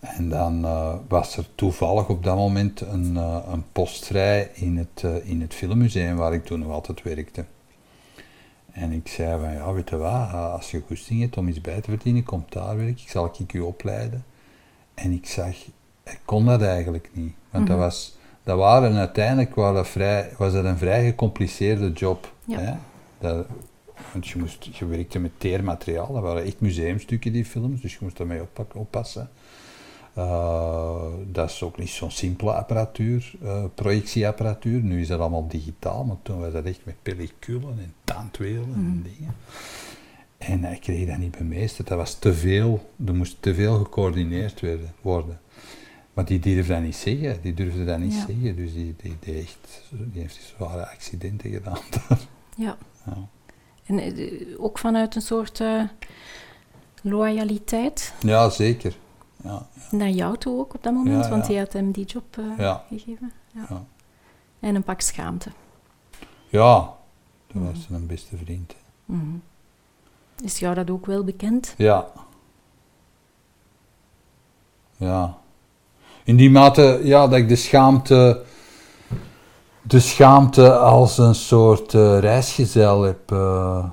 [0.00, 4.76] En dan uh, was er toevallig op dat moment een, uh, een post vrij in
[4.76, 7.44] het, uh, in het filmmuseum waar ik toen nog altijd werkte.
[8.72, 11.80] En ik zei van, ja, weet je wat, als je goesting hebt om iets bij
[11.80, 14.24] te verdienen, kom daar werk ik, zal ik je opleiden.
[15.02, 15.54] En ik zag,
[16.04, 17.34] ik kon dat eigenlijk niet.
[17.50, 17.84] Want dat, mhm.
[17.84, 22.32] was, dat waren uiteindelijk was vrij, was dat een vrij gecompliceerde job.
[22.44, 22.58] Ja.
[22.58, 22.74] Hè?
[23.18, 23.46] Dat,
[24.12, 27.98] want je, moest, je werkte met teermateriaal, dat waren echt museumstukken die films, dus je
[28.00, 28.40] moest daarmee
[28.74, 29.30] oppassen.
[30.18, 34.80] Uh, dat is ook niet zo'n simpele apparatuur, uh, projectieapparatuur.
[34.82, 38.80] Nu is dat allemaal digitaal, maar toen was dat echt met pelliculen en tandwielen en
[38.80, 39.02] mhm.
[39.02, 39.34] dingen.
[40.46, 41.88] En hij kreeg dat niet bemeesterd.
[41.88, 44.62] Dat was te veel, er moest te veel gecoördineerd
[45.00, 45.40] worden.
[46.12, 48.56] Maar die durfde dat niet zeggen, die durfde dat niet zeggen.
[48.56, 51.78] Dus die, die, die, echt, die heeft zware accidenten gedaan
[52.56, 52.76] Ja.
[53.06, 53.28] ja.
[53.84, 55.82] En eh, ook vanuit een soort uh,
[57.02, 58.14] loyaliteit?
[58.20, 58.96] Ja, zeker.
[59.42, 62.76] Ja, Naar jou toe ook op dat moment, want hij had hem die job uh,
[62.88, 63.32] gegeven.
[63.54, 63.84] Ja.
[64.60, 65.50] En een pak schaamte.
[66.48, 66.94] Ja,
[67.52, 68.74] dat was zijn beste vriend.
[69.04, 69.42] Mm
[70.42, 71.74] is jou dat ook wel bekend?
[71.76, 72.06] Ja.
[74.96, 75.38] Ja.
[76.24, 78.42] In die mate, ja, dat ik de schaamte,
[79.82, 83.84] de schaamte als een soort uh, reisgezel heb uh,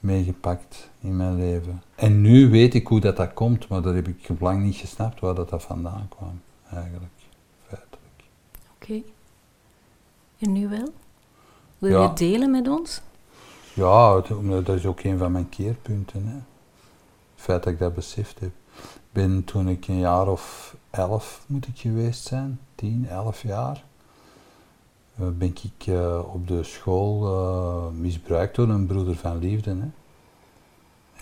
[0.00, 1.82] meegepakt in mijn leven.
[1.94, 5.20] En nu weet ik hoe dat, dat komt, maar dat heb ik lang niet gesnapt
[5.20, 6.40] waar dat, dat vandaan kwam,
[6.72, 7.12] eigenlijk,
[7.66, 8.22] feitelijk.
[8.74, 9.02] Oké.
[10.38, 10.92] En nu wel?
[11.78, 13.00] Wil je het delen met ons?
[13.78, 14.20] Ja,
[14.62, 16.26] dat is ook een van mijn keerpunten.
[16.26, 16.34] Hè.
[16.34, 18.50] Het feit dat ik dat beseft heb.
[19.12, 23.84] Ben toen ik een jaar of elf moet ik geweest zijn, tien, elf jaar,
[25.20, 29.70] uh, ben ik uh, op de school uh, misbruikt door een broeder van liefde.
[29.70, 29.90] Hè.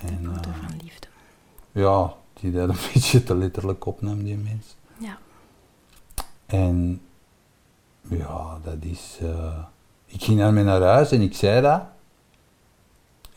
[0.09, 1.07] En, broeder van liefde.
[1.73, 4.77] Ja, die dat een beetje te letterlijk opnam, die mens.
[4.99, 5.19] Ja.
[6.47, 7.01] En
[8.03, 9.19] ja, dat is.
[10.07, 11.95] ik ging naar naar huis en ik zei dat.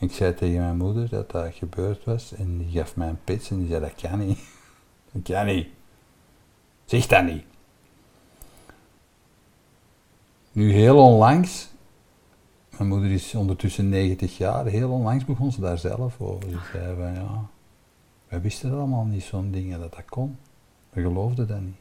[0.00, 3.50] Ik zei tegen mijn moeder dat dat gebeurd was en die gaf mij een pits
[3.50, 4.38] en die zei dat kan niet.
[5.12, 5.68] Dat kan niet.
[6.84, 7.44] Zeg dat niet.
[10.52, 11.68] Nu heel onlangs,
[12.76, 16.50] mijn moeder is ondertussen 90 jaar, heel onlangs begon ze daar zelf over.
[16.50, 17.46] Ze zei van ja,
[18.28, 20.38] wij wisten allemaal niet zo'n dingen dat dat kon.
[20.90, 21.76] We geloofden dat niet.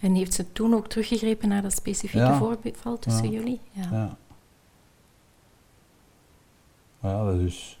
[0.00, 2.38] En heeft ze toen ook teruggegrepen naar dat specifieke Ja.
[2.38, 3.38] voorval tussen Ja.
[3.38, 3.60] jullie?
[3.70, 3.88] Ja.
[3.90, 4.16] Ja.
[7.02, 7.80] Ja, dat is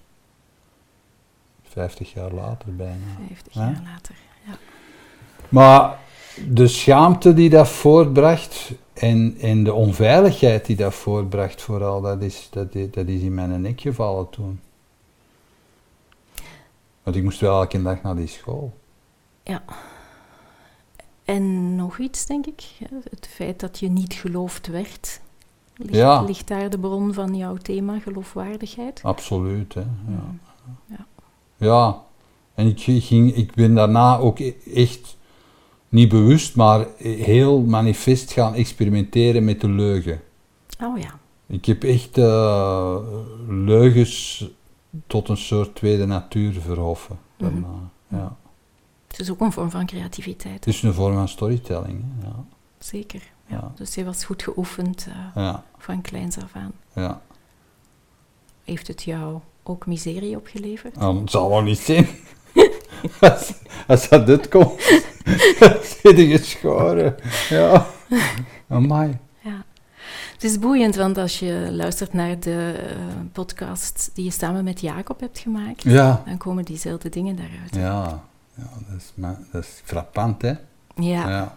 [1.62, 3.04] 50 jaar later bijna.
[3.28, 3.60] 50 Ja.
[3.60, 4.14] jaar later.
[4.46, 4.58] Ja.
[5.48, 5.98] Maar
[6.48, 12.48] de schaamte die dat voortbracht en, en de onveiligheid die dat voortbracht vooral, dat is,
[12.50, 14.60] dat, dat is in mijn nek gevallen toen.
[17.02, 18.72] Want ik moest wel elke dag naar die school.
[21.24, 22.60] En nog iets, denk ik.
[22.60, 25.20] ja, Het feit dat je niet geloofd werd.
[25.76, 26.20] Ligt, Ja.
[26.22, 29.00] ligt daar de bron van jouw thema, geloofwaardigheid?
[29.02, 29.80] Absoluut, hè.
[29.80, 29.86] Ja.
[30.06, 30.40] Mm.
[30.86, 31.06] Ja.
[31.56, 32.02] Ja,
[32.54, 35.16] en ik, ging, ik ben daarna ook e- echt,
[35.88, 40.20] niet bewust, maar heel manifest gaan experimenteren met de leugen.
[40.82, 41.18] Oh ja.
[41.46, 42.96] Ik heb echt eh,
[43.48, 44.48] leugens
[45.06, 47.18] tot een soort tweede natuur verhoffen.
[47.36, 47.58] daarna.
[47.58, 48.16] Mhm.
[48.20, 48.36] ja.
[49.08, 50.54] Het is ook een vorm van creativiteit.
[50.54, 52.04] Het is een vorm van storytelling.
[52.22, 52.44] Ja.
[52.78, 53.31] Zeker.
[53.52, 53.72] Ja.
[53.74, 56.72] Dus je was goed geoefend eh, van kleins af aan.
[56.94, 57.20] ja.
[58.64, 60.96] Heeft het jou ook miserie opgeleverd?
[60.96, 62.06] Nou, het zal wel niet zijn.
[63.20, 63.52] als,
[63.86, 64.80] als dat dit komt,
[66.02, 67.14] zit je geschoren.
[67.48, 67.86] Ja.
[68.68, 69.18] Amai.
[69.40, 69.64] Ja.
[70.32, 72.96] Het is boeiend, want als je luistert naar de eh,
[73.32, 76.22] podcast die je samen met Jacob hebt gemaakt, Ja.
[76.26, 77.74] dan komen diezelfde dingen daaruit.
[77.74, 78.22] Ja,
[78.54, 79.12] ja dat, is,
[79.52, 80.52] dat is frappant, hè?
[80.94, 81.28] Ja.
[81.28, 81.56] Ja.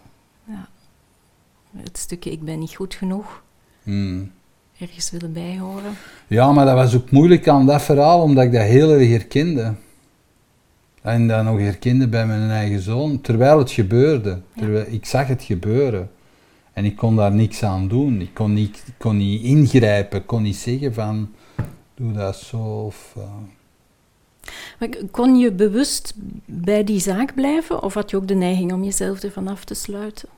[1.84, 3.44] Het stukje ik ben niet goed genoeg,
[3.84, 4.32] Hmm.
[4.80, 5.94] ergens willen bijhoren.
[6.28, 9.74] Ja, maar dat was ook moeilijk aan dat verhaal, omdat ik dat heel erg herkende.
[11.02, 14.42] En dat nog herkende bij mijn eigen zoon, terwijl het gebeurde.
[14.56, 16.10] Terwijl, ik zag het gebeuren.
[16.74, 18.22] En ik kon daar niks aan doen.
[18.22, 21.32] Ik kon niet, ik kon niet ingrijpen, ik kon niet zeggen van,
[21.96, 22.58] doe dat zo.
[22.58, 23.24] Of, eh.
[24.80, 26.14] Maar kon je bewust
[26.46, 29.74] bij die zaak blijven, of had je ook de neiging om jezelf ervan af te
[29.74, 30.30] sluiten?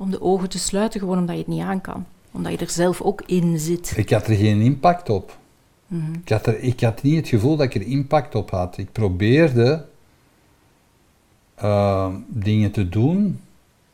[0.00, 2.06] Om de ogen te sluiten, gewoon omdat je het niet aan kan.
[2.30, 3.92] Omdat je er zelf ook in zit.
[3.96, 5.38] Ik had er geen impact op.
[5.86, 6.12] Mhm.
[6.12, 8.78] Ik had, er, ik had niet het gevoel dat ik er impact op had.
[8.78, 9.84] Ik probeerde
[11.54, 13.40] eh, dingen te doen,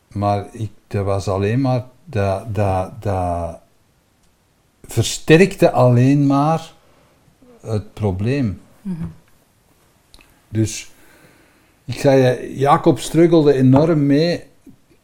[0.08, 3.60] maar ik, dat was alleen maar, dat, dat, dat
[4.84, 6.72] versterkte alleen maar
[7.60, 8.60] het probleem.
[8.82, 9.06] Mhm.
[10.48, 10.90] Dus
[11.84, 14.44] ik zei, Jacob struggelde enorm mee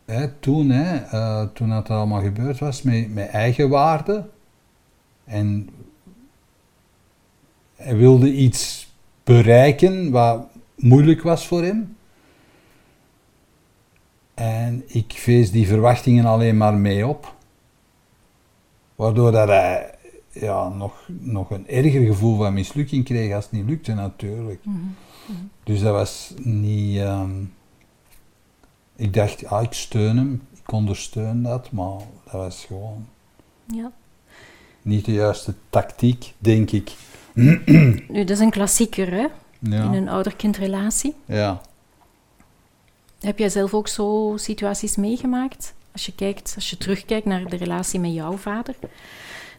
[0.05, 4.29] hè, toen, hè, eh, toen dat allemaal gebeurd was, met, met eigenwaarde.
[5.25, 5.69] En
[7.77, 8.91] hij wilde iets
[9.25, 11.97] bereiken wat moeilijk was voor hem.
[14.35, 17.35] En ik vees die verwachtingen alleen maar mee op.
[18.95, 19.95] Waardoor dat hij
[20.31, 24.65] ja, nog, nog een erger gevoel van mislukking kreeg als het niet lukte natuurlijk.
[24.65, 24.79] Mhm.
[25.65, 26.99] Dus dat was niet...
[26.99, 27.31] ehm,
[28.97, 33.07] ik dacht, ah, ik steun hem, ik ondersteun dat, maar dat was gewoon
[33.67, 33.91] Ja.
[34.83, 36.93] niet de juiste tactiek, denk ik.
[37.35, 37.63] Nu,
[38.09, 39.27] dat is een klassieker, hè?
[39.61, 41.15] In een ouder-kindrelatie.
[41.27, 41.61] ja.
[43.21, 45.75] Heb jij zelf ook zo situaties meegemaakt?
[45.93, 48.75] Als je, kijkt, als je terugkijkt naar de relatie met jouw vader.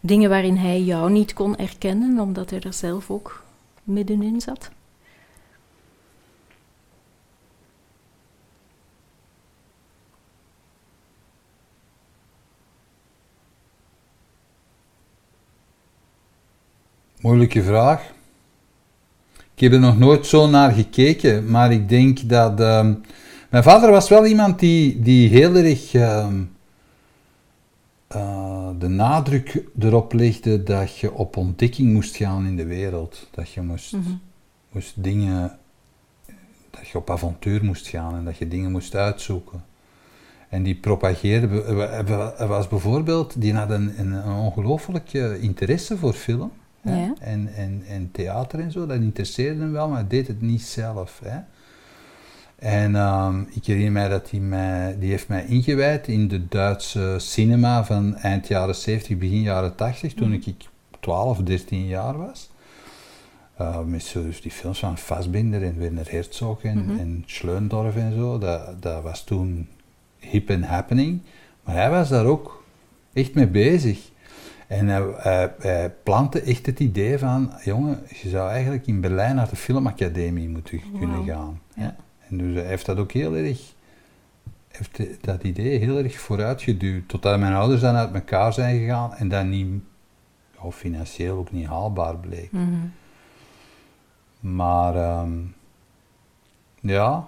[0.02, 3.44] Dingen waarin hij jou niet kon erkennen, omdat hij er zelf ook
[3.84, 4.70] middenin zat?
[17.24, 18.12] Moeilijke vraag.
[19.54, 22.60] Ik heb er nog nooit zo naar gekeken, maar ik denk dat...
[22.60, 22.94] ehm,
[23.50, 26.42] mijn vader was wel iemand die, die heel erg ehm,
[28.08, 33.28] eh, de nadruk erop legde dat je op ontdekking moest gaan in de wereld.
[33.32, 34.12] Dat je moest, Mhm.
[34.72, 35.58] moest dingen...
[36.70, 39.64] Dat je op avontuur moest gaan en dat je dingen moest uitzoeken.
[40.50, 41.48] En die propageerde...
[42.38, 43.42] Hij was bijvoorbeeld...
[43.42, 46.52] Die had een, een, een ongelooflijke interesse voor film.
[46.84, 47.06] Hè?
[47.06, 47.14] Ja.
[47.20, 50.62] En, en, en theater en zo, dat interesseerde hem wel, maar hij deed het niet
[50.62, 51.22] zelf.
[51.24, 51.40] Hè?
[52.56, 57.16] En ehm, ik herinner mij dat hij mij, die heeft mij ingewijd in de Duitse
[57.18, 60.56] cinema van eind jaren 70, begin jaren 80, toen ik
[61.00, 62.52] 12, 13 jaar was.
[63.58, 67.00] Eh, met zo, dus die films van Fassbinder en Werner Herzog en, Mhm.
[67.00, 69.68] en Schleundorf en zo, dat, dat was toen
[70.20, 71.22] hip en happening.
[71.64, 72.64] Maar hij was daar ook
[73.14, 74.12] echt mee bezig.
[74.74, 79.36] En hij, hij, hij plantte echt het idee van, jongen, je zou eigenlijk in Berlijn
[79.36, 81.62] naar de filmacademie moeten kunnen gaan.
[81.76, 81.96] Ja.
[82.30, 83.74] En dus hij heeft dat ook heel erg,
[84.68, 87.08] heeft dat idee heel erg vooruitgeduwd.
[87.10, 89.68] Totdat mijn ouders dan uit elkaar zijn gegaan en dat niet,
[90.64, 92.52] ja, financieel ook niet haalbaar bleek.
[92.52, 92.70] Mhm.
[94.40, 95.32] Maar ehm,
[96.82, 97.28] ja,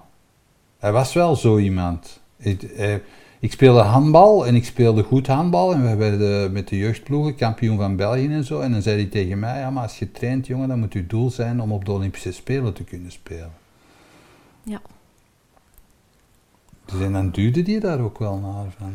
[0.79, 2.21] hij was wel zo iemand.
[2.37, 3.01] Hij-
[3.39, 5.73] ik speelde handbal en ik speelde goed handbal.
[5.73, 8.59] En we werden met de jeugdploegen kampioen van België en zo.
[8.59, 11.07] En dan zei hij tegen mij, ja, maar als je traint, jongen, dan moet je
[11.07, 13.53] doel zijn om op de Olympische Spelen te kunnen spelen.
[14.63, 14.81] Ja.
[16.85, 18.73] Dus en dan duwde die daar ook wel naar.
[18.77, 18.93] Van,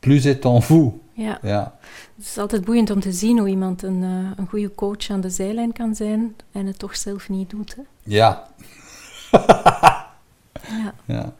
[0.00, 0.92] plus est en vous.
[1.12, 1.38] Ja.
[1.42, 1.78] Ja.
[2.16, 5.20] Het is altijd boeiend om te zien hoe iemand een, eh, een goede coach aan
[5.20, 7.76] de zijlijn kan zijn en het toch zelf niet doet.
[7.76, 7.82] Hè?
[8.02, 8.48] Ja.
[10.68, 10.94] Ja.
[11.04, 11.34] ja.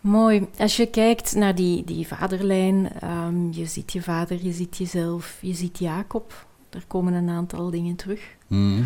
[0.00, 0.46] Mooi.
[0.58, 5.38] Als je kijkt naar die, die vaderlijn, ehm, je ziet je vader, je ziet jezelf,
[5.40, 6.46] je ziet Jacob.
[6.70, 8.20] Er komen een aantal dingen terug.
[8.46, 8.82] Mhm.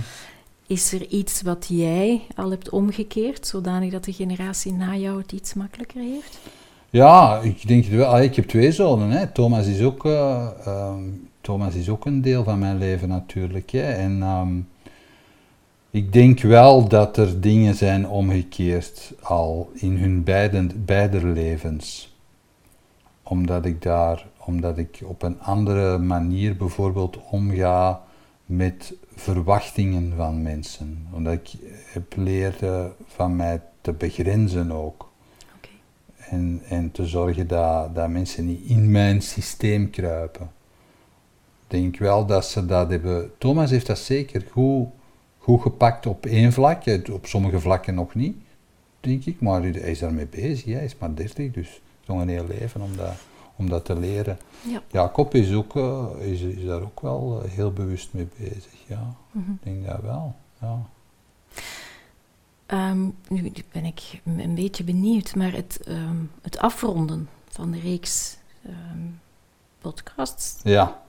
[0.66, 5.32] Is er iets wat jij al hebt omgekeerd, zodanig dat de generatie na jou het
[5.32, 6.38] iets makkelijker heeft?
[6.90, 8.06] Ja, ik denk wel.
[8.06, 9.10] Ah, ik heb twee zonen.
[9.10, 9.26] Hè.
[9.26, 11.02] Thomas, is ook, eh, ehm,
[11.40, 13.70] Thomas is ook een deel van mijn leven natuurlijk.
[13.70, 13.92] Hè.
[13.92, 14.52] En ehm,
[15.94, 22.16] ik denk wel dat er dingen zijn omgekeerd al in hun beiden, beide levens.
[23.22, 28.02] Omdat ik daar, omdat ik op een andere manier bijvoorbeeld omga
[28.46, 31.06] met verwachtingen van mensen.
[31.12, 31.50] Omdat ik
[31.92, 35.10] heb leren van mij te begrenzen ook.
[36.16, 40.50] En, en te zorgen dat, dat mensen niet in mijn systeem kruipen.
[41.62, 43.30] Ik denk wel dat ze dat hebben.
[43.38, 44.88] Thomas heeft dat zeker goed,
[45.44, 46.82] goed gepakt op één vlak,
[47.12, 48.36] op sommige vlakken nog niet,
[49.00, 49.40] denk ik.
[49.40, 52.96] Maar hij is daarmee bezig, hij is maar 30, dus nog een heel leven om
[52.96, 53.12] dat,
[53.56, 54.38] om dat te leren.
[54.62, 54.82] Ja.
[54.90, 59.14] Jacob is, ook, eh, is, is daar ook wel eh, heel bewust mee bezig, ja.
[59.30, 59.50] Mhm.
[59.50, 60.86] Ik denk dat wel, ja.
[62.66, 68.36] Ehm, nu ben ik een beetje benieuwd, maar het, ehm, het afronden van de reeks
[68.62, 69.06] ehm,
[69.78, 71.02] podcasts, Ja,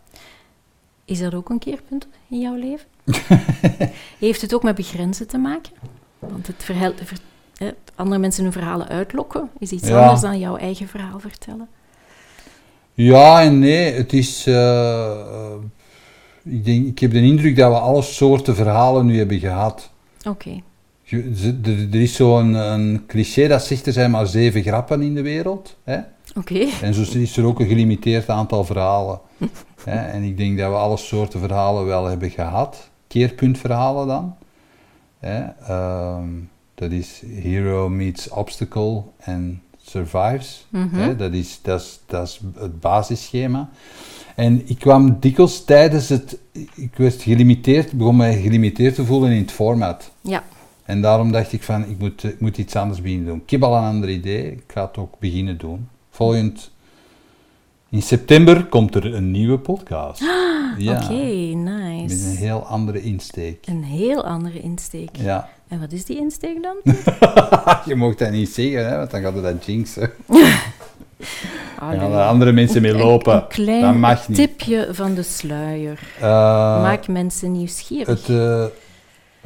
[1.05, 2.93] is dat ook een keerpunt in jouw leven?
[4.19, 5.71] Heeft het ook met begrenzen te maken?
[6.19, 7.17] Want het verhel, ver-
[7.57, 10.01] eh, andere mensen hun verhalen uitlokken is iets Ja.
[10.01, 11.67] anders dan jouw eigen verhaal vertellen.
[12.93, 14.47] Ja en nee, het is.
[14.47, 15.51] eh, eh,
[16.43, 19.89] ik, denk, ik heb de indruk dat we alle soorten verhalen nu hebben gehad.
[20.27, 20.61] Oké,
[21.09, 25.77] Er, is zo'n een cliché dat zegt er zijn maar zeven grappen in de wereld.
[25.83, 25.97] Hè?
[26.35, 26.65] oké.
[26.81, 29.19] En zo is er ook een gelimiteerd aantal verhalen.
[29.83, 29.95] hè?
[30.11, 32.89] En ik denk dat we alle soorten verhalen wel hebben gehad.
[33.16, 34.36] Keerpuntverhalen dan.
[35.20, 35.43] Hè?
[35.68, 36.30] Ehm,
[36.76, 40.66] dat is hero meets obstacle en survives.
[40.70, 40.95] Mhm.
[40.95, 43.70] Hè, dat, is, dat, is, dat is het basisschema.
[44.36, 46.38] En ik kwam dikwijls tijdens het...
[46.76, 50.11] Ik werd gelimiteerd, begon mij gelimiteerd te voelen in het format.
[50.22, 50.43] Ja,
[50.84, 53.41] En daarom dacht ik van, ik moet, ik moet iets anders beginnen doen.
[53.43, 55.88] Ik heb al een ander idee, ik ga het ook beginnen doen.
[56.09, 56.72] Volgend...
[57.95, 60.19] In september komt er een nieuwe podcast.
[60.77, 62.27] ja, oké, Met een nice.
[62.27, 63.65] heel andere insteek.
[63.67, 65.09] Een heel andere insteek.
[65.13, 65.49] Ja.
[65.67, 66.75] En wat is die insteek dan?
[67.85, 70.09] Je mag dat niet zeggen, hè, want dan gaat het dat jinxen.
[71.79, 73.33] Dan gaan er andere mensen mee lopen.
[73.33, 74.37] Een klein dat mag niet.
[74.37, 75.99] tipje van de sluier.
[76.19, 76.23] Eh,
[76.81, 78.07] Maak mensen nieuwsgierig.
[78.07, 78.65] Het, eh,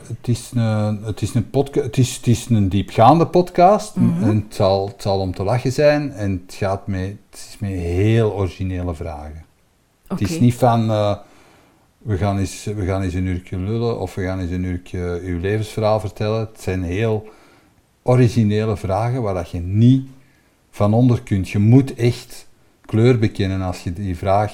[0.07, 3.95] het, is een, het, is een podca- het, is, het is een diepgaande podcast.
[3.95, 4.23] Mhm.
[4.23, 6.11] en het, zal, het zal om te lachen zijn.
[6.11, 9.45] En het, gaat met, het is met heel originele vragen.
[10.07, 10.89] Het is niet van...
[10.89, 11.15] eh,
[11.97, 15.19] we, gaan eens, we gaan eens een uurtje lullen of we gaan eens een uurtje
[15.23, 16.39] uw levensverhaal vertellen.
[16.39, 17.27] Het zijn heel
[18.03, 20.07] originele vragen waar dat je niet
[20.71, 21.49] van onder kunt.
[21.49, 22.47] Je moet echt
[22.85, 24.53] kleur bekennen als je die vraag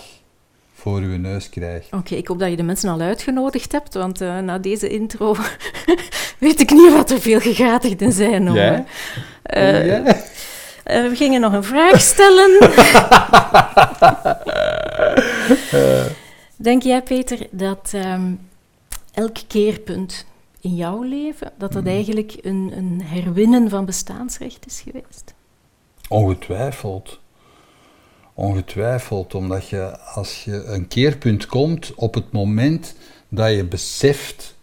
[0.85, 1.87] voor je neus krijgt.
[1.93, 5.35] Oké, ik hoop dat je de mensen al uitgenodigd hebt, want eh, na deze intro
[6.39, 8.47] weet ik niet wat er veel gegatigden zijn.
[8.47, 8.83] Hoor.
[9.43, 10.03] Eh, ja?
[10.83, 12.57] eh, we gingen nog een vraag stellen.
[16.55, 18.33] Denk jij, Peter, dat ehm,
[19.13, 20.25] elk keerpunt
[20.61, 21.91] in jouw leven, dat dat Mhm.
[21.93, 25.33] eigenlijk een, een herwinnen van bestaansrecht is geweest?
[26.09, 27.19] Ongetwijfeld.
[28.37, 32.95] Ongetwijfeld, omdat je als je een keerpunt komt op het moment
[33.29, 34.55] dat je beseft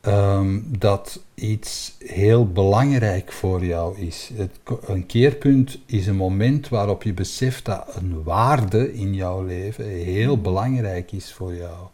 [0.00, 4.30] ehm, dat iets heel belangrijk voor jou is.
[4.34, 4.50] Het,
[4.86, 10.40] een keerpunt is een moment waarop je beseft dat een waarde in jouw leven heel
[10.40, 11.86] belangrijk is voor jou.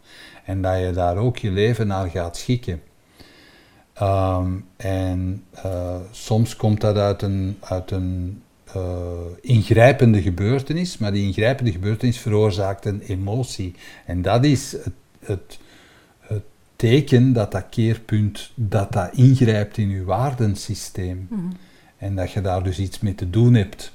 [0.45, 2.81] En dat je daar ook je leven naar gaat schikken.
[3.93, 8.41] Ehm, en eh, soms komt dat uit een, uit een
[8.73, 9.11] eh,
[9.41, 13.75] ingrijpende gebeurtenis, maar die ingrijpende gebeurtenis veroorzaakt een emotie.
[14.05, 15.59] En dat is het, het,
[16.19, 16.43] het
[16.75, 21.27] teken dat dat keerpunt, dat dat ingrijpt in je waardensysteem.
[21.29, 21.41] Mhm.
[21.97, 23.93] En dat je daar dus iets mee te doen hebt.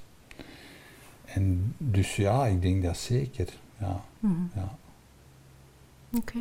[1.24, 3.48] En dus ja, ik denk dat zeker.
[3.80, 4.32] Ja, Mhm.
[4.54, 4.76] ja.
[6.16, 6.38] Oké.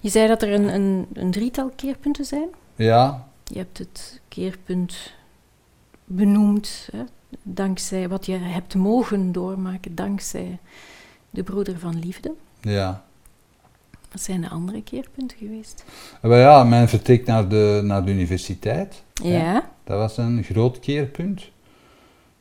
[0.00, 2.48] Je zei dat er een, een, een drietal keerpunten zijn.
[2.76, 5.12] ja Je hebt het keerpunt
[6.04, 7.04] benoemd, hè?
[7.42, 10.58] dankzij wat je hebt mogen doormaken, dankzij
[11.30, 12.32] de broeder van liefde.
[12.60, 13.04] Ja.
[14.10, 15.84] Wat zijn de andere keerpunten geweest?
[16.22, 19.02] Maar ja, mijn vertrek naar de, naar de universiteit.
[19.22, 19.70] Ja.
[19.84, 21.50] dat was een groot keerpunt.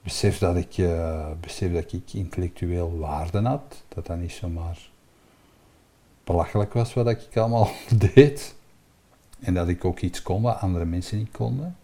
[0.04, 3.84] Besef dat ik, uh, besef dat ik intellectueel waarde had.
[3.88, 4.78] Dat dat niet zomaar
[6.24, 7.70] belachelijk was wat ik allemaal
[8.14, 8.56] deed.
[9.40, 11.78] En dat ik ook iets kon wat andere mensen niet konden.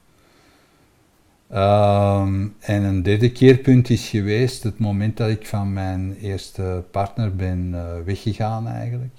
[1.50, 7.36] Ehm, en een derde keerpunt is geweest het moment dat ik van mijn eerste partner
[7.36, 9.16] ben uh, weggegaan eigenlijk.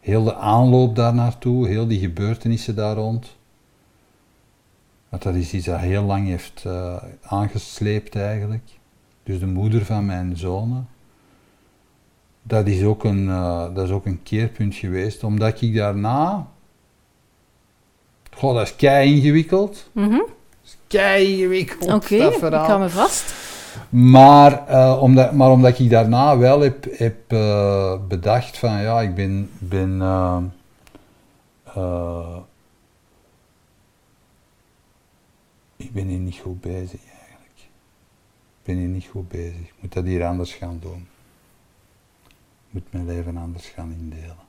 [0.00, 3.36] Heel de aanloop daar naartoe, heel die gebeurtenissen daar rond.
[5.08, 8.70] Want dat is iets dat heel lang heeft uh, aangesleept eigenlijk.
[9.22, 10.88] Dus de moeder van mijn zonen.
[12.42, 16.48] Dat is ook een, uh, dat is ook een keerpunt geweest, omdat ik daarna...
[18.30, 19.90] Goh, dat is kei ingewikkeld.
[19.92, 20.26] Mm.
[20.94, 23.34] Kei ingewikkeld, Oké, dat ik hou me vast.
[23.88, 29.14] Maar, uh, omdat, maar omdat ik daarna wel heb, heb uh, bedacht van ja, ik
[29.14, 30.42] ben, ben uh,
[35.76, 37.58] ik ben hier niet goed bezig eigenlijk.
[38.58, 39.60] Ik ben hier niet goed bezig.
[39.60, 41.08] Ik moet dat hier anders gaan doen.
[42.26, 44.43] Ik moet mijn leven anders gaan indelen.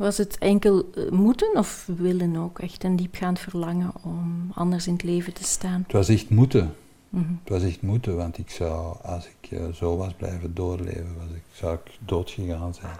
[0.00, 2.58] Was het enkel moeten of willen ook?
[2.58, 5.82] Echt een diepgaand verlangen om anders in het leven te staan?
[5.82, 6.74] Het was echt moeten.
[7.08, 7.40] Mm -hmm.
[7.44, 11.36] Het was echt moeten, want ik zou, als ik uh, zo was blijven doorleven, was
[11.36, 12.96] ik, zou ik doodgegaan zijn.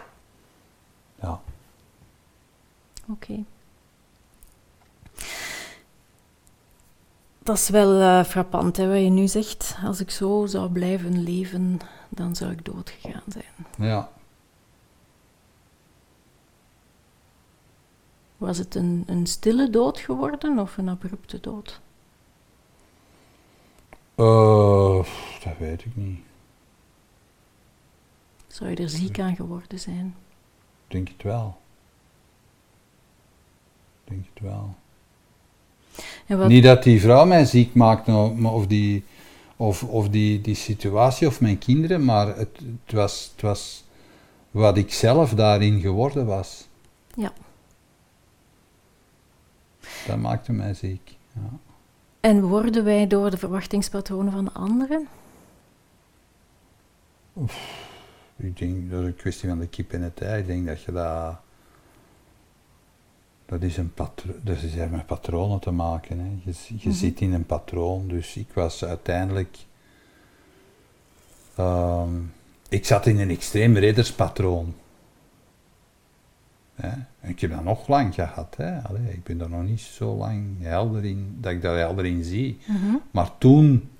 [1.20, 1.40] Ja.
[3.08, 3.10] Oké.
[3.10, 3.44] Okay.
[7.42, 9.76] Dat is wel uh, frappant, hè, wat je nu zegt.
[9.84, 13.88] Als ik zo zou blijven leven, dan zou ik doodgegaan zijn.
[13.88, 14.10] Ja.
[18.40, 21.80] Was het een, een stille dood geworden of een abrupte dood?
[24.16, 25.04] Uh,
[25.44, 26.18] dat weet ik niet.
[28.46, 30.14] Zou je er ziek aan geworden zijn?
[30.88, 31.56] Denk het wel.
[34.04, 34.74] Denk het wel.
[36.26, 36.48] Wat...
[36.48, 38.08] Niet dat die vrouw mij ziek maakt,
[38.42, 39.04] of die,
[39.56, 43.84] of, of die, die situatie, of mijn kinderen, maar het, het, was, het was
[44.50, 46.68] wat ik zelf daarin geworden was.
[47.14, 47.32] Ja.
[50.06, 51.16] Dat maakte mij ziek.
[51.32, 51.58] Ja.
[52.20, 55.08] En worden wij door de verwachtingspatronen van anderen?
[57.36, 57.88] Oef,
[58.36, 60.40] ik denk dat is een kwestie van de kip en het ei.
[60.40, 61.36] Ik denk dat je dat.
[63.46, 66.18] Dat is, een patro dat is met patronen te maken.
[66.18, 66.24] Hè.
[66.24, 66.92] Je, je mm -hmm.
[66.92, 68.08] zit in een patroon.
[68.08, 69.58] Dus ik was uiteindelijk.
[71.58, 72.32] Um,
[72.68, 74.74] ik zat in een extreem redderspatroon.
[77.22, 78.54] Ik heb dat nog lang gehad.
[78.56, 78.80] Hè?
[78.80, 82.24] Allee, ik ben daar nog niet zo lang helder in, dat ik daar helder in
[82.24, 82.58] zie.
[82.66, 83.02] Mm -hmm.
[83.10, 83.90] Maar toen,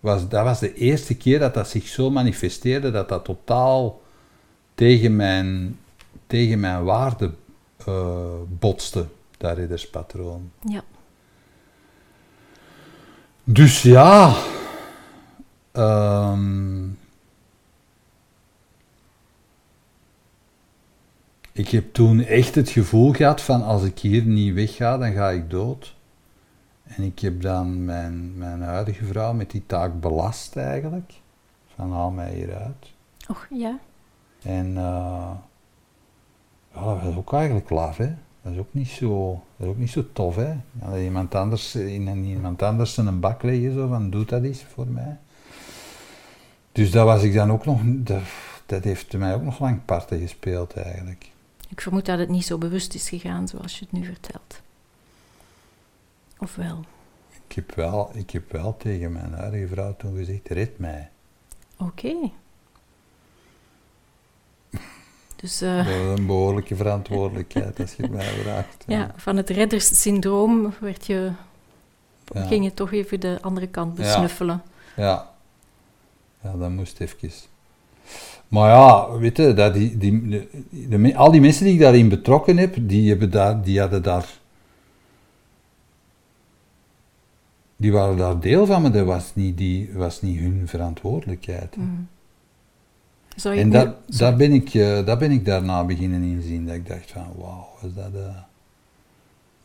[0.00, 4.00] was, dat was de eerste keer dat dat zich zo manifesteerde, dat dat totaal
[4.74, 5.78] tegen mijn,
[6.26, 7.32] tegen mijn waarde
[7.88, 10.50] uh, botste, dat ridderspatroon.
[10.60, 10.82] Ja.
[13.44, 14.34] Dus ja...
[15.72, 16.98] Um,
[21.60, 25.30] ik heb toen echt het gevoel gehad van als ik hier niet wegga, dan ga
[25.30, 25.96] ik dood.
[26.82, 31.12] En ik heb dan mijn, mijn huidige vrouw met die taak belast eigenlijk.
[31.74, 32.92] Van haal mij hieruit.
[33.28, 33.78] Och, ja.
[34.42, 35.30] En uh,
[36.74, 38.14] ja, dat was ook eigenlijk laf, hè.
[38.42, 40.52] Dat is ook niet zo, dat is ook niet zo tof, hè.
[40.82, 44.42] Allee, iemand anders in, in iemand anders in een bak leggen, zo van doe dat
[44.42, 45.18] eens voor mij.
[46.72, 48.22] Dus dat was ik dan ook nog, dat,
[48.66, 51.29] dat heeft mij ook nog lang parten gespeeld eigenlijk.
[51.70, 54.60] Ik vermoed dat het niet zo bewust is gegaan zoals je het nu vertelt.
[56.38, 56.84] Of wel?
[57.46, 61.10] Ik heb wel, ik heb wel tegen mijn huidige vrouw toen gezegd, red mij.
[61.76, 62.06] Oké.
[62.06, 62.32] Okay.
[65.36, 68.84] Dus, uh, dat is een behoorlijke verantwoordelijkheid als je het mij vraagt.
[68.86, 71.32] Ja, ja van het redderssyndroom werd je,
[72.24, 72.46] ja.
[72.46, 74.62] ging je toch even de andere kant besnuffelen.
[74.96, 75.32] Ja, ja.
[76.42, 77.30] ja dat moest even.
[78.48, 80.48] Maar ja, weet je, dat die, die, de,
[80.88, 84.38] de, al die mensen die ik daarin betrokken heb, die, hebben daar, die hadden daar...
[87.76, 91.76] Die waren daar deel van, maar dat was niet, die, was niet hun verantwoordelijkheid.
[91.76, 92.08] Mm.
[93.44, 97.10] en dat, daar, ben ik, uh, dat ben ik daarna beginnen inzien, dat ik dacht
[97.10, 98.36] van, wauw, is dat, uh,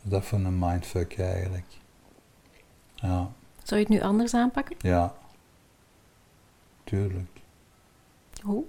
[0.04, 1.66] is dat voor een mindfuck eigenlijk?
[2.94, 3.30] Ja.
[3.62, 4.76] Zou je het nu anders aanpakken?
[4.80, 5.14] Ja.
[6.84, 7.35] Tuurlijk.
[8.46, 8.64] Hoe?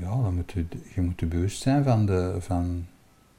[0.00, 2.86] Ja, dan moet je, je moet je bewust zijn van, de, van,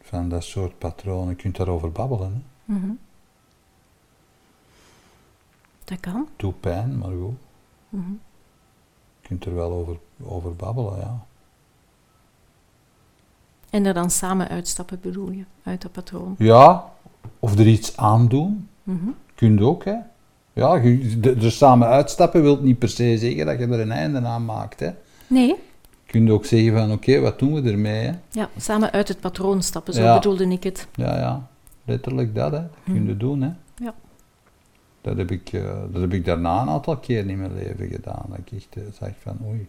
[0.01, 1.29] van dat soort patronen.
[1.29, 2.45] Je kunt daarover babbelen.
[2.65, 2.99] Mm -hmm.
[5.83, 6.27] Dat kan.
[6.35, 7.37] Doet pijn, maar goed.
[7.89, 8.11] Mhm.
[9.21, 11.25] Je kunt er wel over, over babbelen, ja.
[13.69, 16.35] En er dan samen uitstappen bedoel je, uit dat patroon.
[16.37, 16.91] Ja,
[17.39, 19.09] of er iets aan doen, Mhm.
[19.35, 19.95] kun je ook, hè.
[20.62, 24.22] Ja, je- er samen uitstappen wil niet per se zeggen dat je er een einde
[24.22, 24.89] aan maakt, hè.
[25.28, 25.47] Nee,
[26.05, 28.12] Je kunt ook zeggen van, oké, wat doen we ermee, hè.
[28.30, 30.14] ja, samen uit het patroon stappen, zo Ja.
[30.14, 30.88] bedoelde ik het.
[30.95, 31.47] Ja, ja,
[31.86, 32.57] letterlijk dat, hè.
[32.62, 33.18] Dat kun je Mhm.
[33.18, 33.49] doen, hè.
[33.76, 33.93] Ja.
[35.01, 38.26] Dat heb, ik, eh, dat heb ik daarna een aantal keer in mijn leven gedaan.
[38.30, 39.68] Dat ik echt eh, zag van, oei,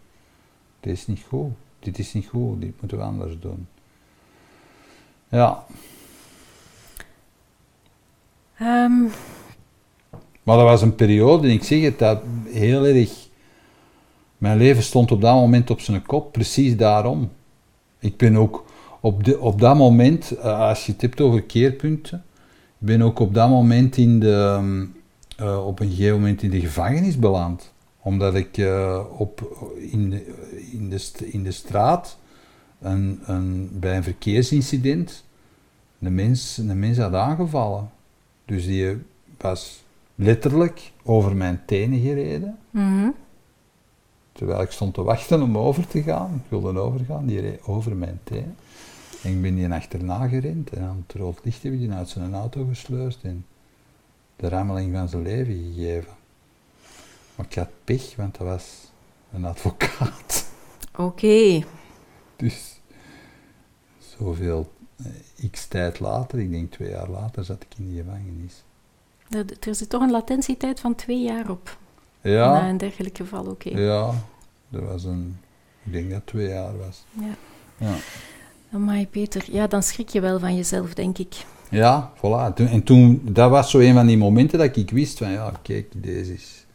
[0.81, 1.53] dit is niet goed.
[1.79, 3.67] Dit is niet goed, dit moeten we anders doen.
[5.29, 5.65] Ja,
[8.59, 9.05] Ehm,
[10.43, 13.11] maar dat was een periode, en ik zeg het, dat heel erg...
[14.39, 17.31] Mijn leven stond op dat moment op zijn kop, precies daarom.
[17.99, 18.65] Ik ben ook
[19.01, 22.25] op, de, op dat moment, eh, als je het hebt over keerpunten,
[22.81, 24.85] ik ben ook op dat moment in de, ehm,
[25.37, 27.73] eh, op een gegeven moment in de gevangenis beland.
[28.01, 30.35] Omdat ik eh, op, in, de,
[30.73, 32.19] in, de, in de straat
[32.81, 35.25] een, een, bij een verkeersincident
[36.01, 37.91] een mens, een mens had aangevallen.
[38.45, 38.97] Dus die
[39.39, 39.82] was
[40.23, 42.59] letterlijk over mijn tenen gereden.
[42.71, 43.09] mhm.
[44.33, 46.43] Terwijl ik stond te wachten om over te gaan.
[46.45, 48.57] Ik wilde overgaan, die reed over mijn tenen.
[49.23, 52.09] En ik ben die achterna gerend en aan het rood licht heb ik die uit
[52.09, 53.47] zijn auto gesleurd en
[54.37, 56.13] de rammeling van zijn leven gegeven.
[57.35, 58.93] Maar ik had pech, want dat was
[59.33, 60.51] een advocaat.
[60.97, 61.65] Oké.
[62.37, 62.81] Dus
[63.99, 68.65] zoveel eh, x tijd later, ik denk twee jaar later, zat ik in die gevangenis.
[69.35, 71.77] Er, er zit toch een latentietijd van twee jaar op.
[72.23, 73.69] Na Ja, een dergelijk geval, oké.
[73.69, 74.11] ja,
[74.71, 75.37] er was een,
[75.85, 77.05] ik denk dat twee jaar was.
[77.13, 77.35] Ja.
[77.87, 77.95] Ja.
[78.73, 79.45] Amai, Peter.
[79.51, 81.35] Ja, dan schrik je wel van jezelf, denk ik.
[81.71, 82.55] Ja, voilà.
[82.55, 85.53] Toen- En toen, dat was zo een van die momenten dat ik wist van, ja,
[85.63, 86.67] kijk, deze is...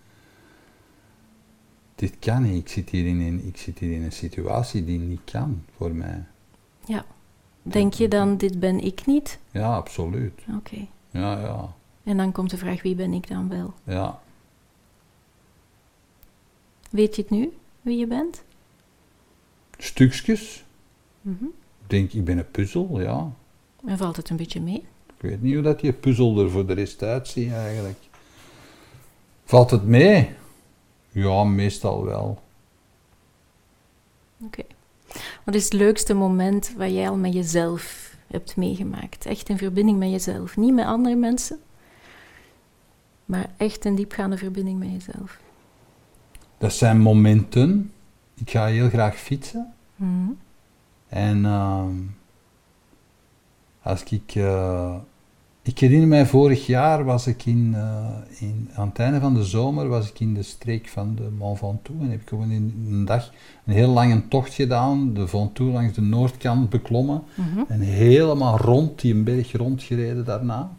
[1.96, 2.56] Dit kan niet.
[2.62, 5.92] Ik zit hier in een, ik zit hier in een situatie die niet kan voor
[5.96, 6.24] mij.
[6.86, 7.06] Ja.
[7.62, 9.40] Denk je dan, dit ben ik niet?
[9.52, 10.42] Ja, absoluut.
[10.58, 10.88] Oké.
[11.12, 11.74] Ja, ja,
[12.08, 13.74] En dan komt de vraag, wie ben ik dan wel?
[13.84, 14.20] ja.
[16.90, 18.44] Weet je het nu, wie je bent?
[19.78, 20.66] Stukjes.
[21.22, 21.44] Mhm.
[21.82, 23.32] Ik denk, ik ben een puzzel, ja.
[23.86, 24.86] En valt het een beetje mee?
[25.08, 28.00] Ik weet niet hoe dat die puzzel er voor de rest uitziet eigenlijk.
[29.44, 30.30] Valt het mee?
[31.12, 32.42] Ja, meestal wel.
[34.44, 34.64] Oké.
[35.44, 39.26] Wat is het leukste moment wat jij al met jezelf hebt meegemaakt?
[39.26, 40.58] Echt in verbinding met jezelf.
[40.58, 41.60] Niet met andere mensen,
[43.28, 45.40] maar echt een diepgaande verbinding met jezelf.
[46.58, 47.92] Dat zijn momenten.
[48.36, 49.74] Ik ga heel graag fietsen.
[49.96, 50.30] Mhm.
[51.08, 51.96] En ehm,
[53.82, 54.96] als ik, eh,
[55.62, 58.08] ik herinner mij vorig jaar was ik in, eh,
[58.40, 61.58] in, aan het einde van de zomer was ik in de streek van de Mont
[61.58, 63.32] Ventoux en heb ik gewoon in een dag
[63.66, 67.60] een heel lange tocht gedaan, de Ventoux langs de noordkant beklommen Mhm.
[67.68, 70.72] en helemaal rond die een berg rondgereden daarna.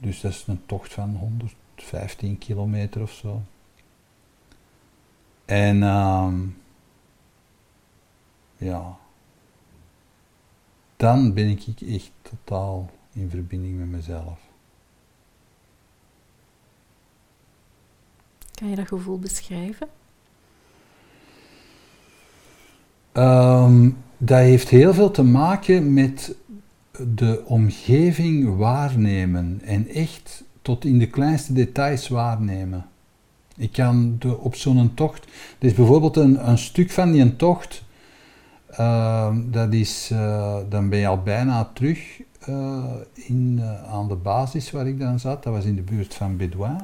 [0.00, 3.42] Dus dat is een tocht van 115 kilometer of zo.
[5.44, 6.46] En ehm,
[8.56, 8.98] ja,
[10.96, 14.38] dan ben ik echt totaal in verbinding met mezelf.
[18.54, 19.88] Kan je dat gevoel beschrijven?
[23.12, 26.34] Ehm, dat heeft heel veel te maken met
[27.14, 32.86] de omgeving waarnemen en echt tot in de kleinste details waarnemen.
[33.56, 35.24] Ik kan de, op zo'n tocht,
[35.58, 37.84] er is bijvoorbeeld een, een stuk van die tocht,
[38.70, 42.84] ehm, dat is, eh, dan ben je al bijna terug eh,
[43.14, 46.36] in, eh, aan de basis waar ik dan zat, dat was in de buurt van
[46.36, 46.80] Bédouin.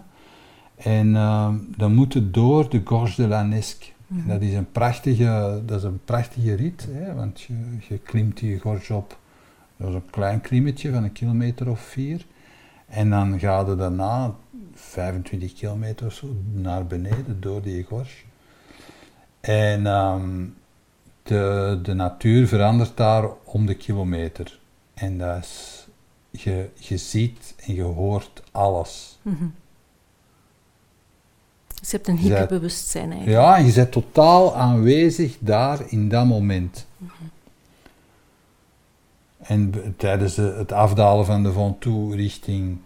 [0.77, 3.95] En ehm, dan moet het door de Gorge de la Nesque.
[4.09, 7.55] En dat is een prachtige, dat is een prachtige rit, hè, want je,
[7.89, 9.19] je klimt die gorge op.
[9.77, 12.27] Dat is een klein klimmetje van een kilometer of vier.
[12.87, 14.35] En dan ga je daarna
[14.75, 18.25] 25 kilometer of zo naar beneden door die gorge.
[19.41, 20.45] En ehm,
[21.23, 24.59] de, de natuur verandert daar om de kilometer.
[24.95, 25.87] En dat is,
[26.31, 29.19] je, je ziet en je hoort alles.
[29.23, 29.45] Mhm.
[31.81, 33.41] Dus je hebt een hyperbewustzijn eigenlijk.
[33.41, 36.87] Ja, en je bent totaal aanwezig daar in dat moment.
[39.49, 42.79] En tijdens de- het afdalen van de Ventoux richting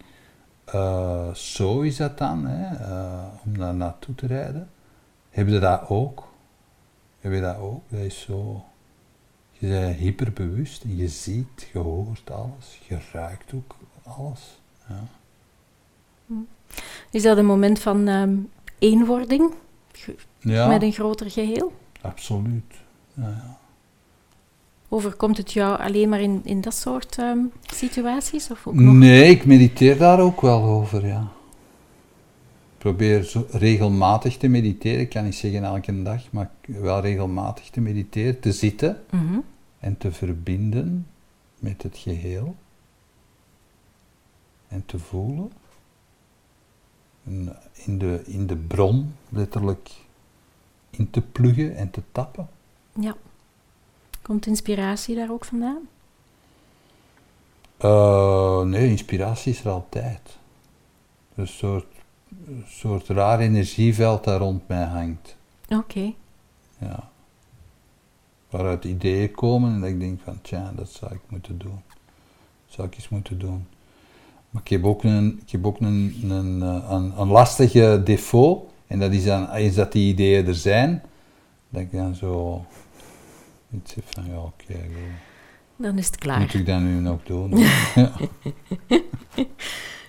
[0.65, 4.69] eh Sceaux is dat dan, hè, eh, om daar naartoe te rijden.
[5.29, 6.27] Hebben je dat ook?
[7.19, 7.81] Heb je dat ook?
[7.89, 8.63] Dat is zo...
[9.51, 14.59] Je bent hyperbewust en je ziet, je hoort alles, je ruikt ook alles.
[14.87, 15.03] Ja.
[17.11, 18.35] Is dat een moment van ehm,
[18.79, 19.53] eenwording
[20.39, 21.73] Ja, met een groter geheel?
[22.01, 22.73] absoluut.
[23.13, 23.57] Ja, ja.
[24.93, 27.39] Overkomt het jou alleen maar in, in dat soort ehm,
[27.73, 28.51] situaties?
[28.51, 28.93] Of ook nog?
[28.93, 31.21] Nee, ik mediteer daar ook wel over, ja.
[32.73, 34.99] Ik probeer zo regelmatig te mediteren.
[34.99, 38.39] Ik kan niet zeggen elke dag, maar wel regelmatig te mediteren.
[38.39, 39.39] Te zitten Mhm.
[39.79, 41.07] en te verbinden
[41.59, 42.55] met het geheel.
[44.67, 45.51] En te voelen.
[47.25, 49.89] En in, de, in de bron letterlijk
[50.89, 52.49] in te pluggen en te tappen.
[52.99, 53.15] Ja.
[54.21, 55.87] Komt inspiratie daar ook vandaan?
[57.77, 60.37] Eh, nee, inspiratie is er altijd.
[61.35, 61.85] Een soort,
[62.47, 65.35] een soort raar energieveld dat rond mij hangt.
[65.69, 66.13] Oké.
[66.77, 67.09] Ja.
[68.49, 71.81] Waaruit ideeën komen en dat ik denk van, tja, dat zou ik moeten doen.
[72.65, 73.67] Dat zou ik eens moeten doen.
[74.49, 78.59] Maar ik heb ook een, ik heb ook een, een, eh, een, een lastige defaut.
[78.87, 81.03] En dat is dan, eens dat die ideeën er zijn,
[81.69, 82.65] dat ik dan zo
[83.71, 84.79] iets heb van, ja, oké.
[85.75, 86.55] Dan is het moet klaar.
[86.55, 87.57] ik dat nu nog doen?
[87.95, 88.11] ja.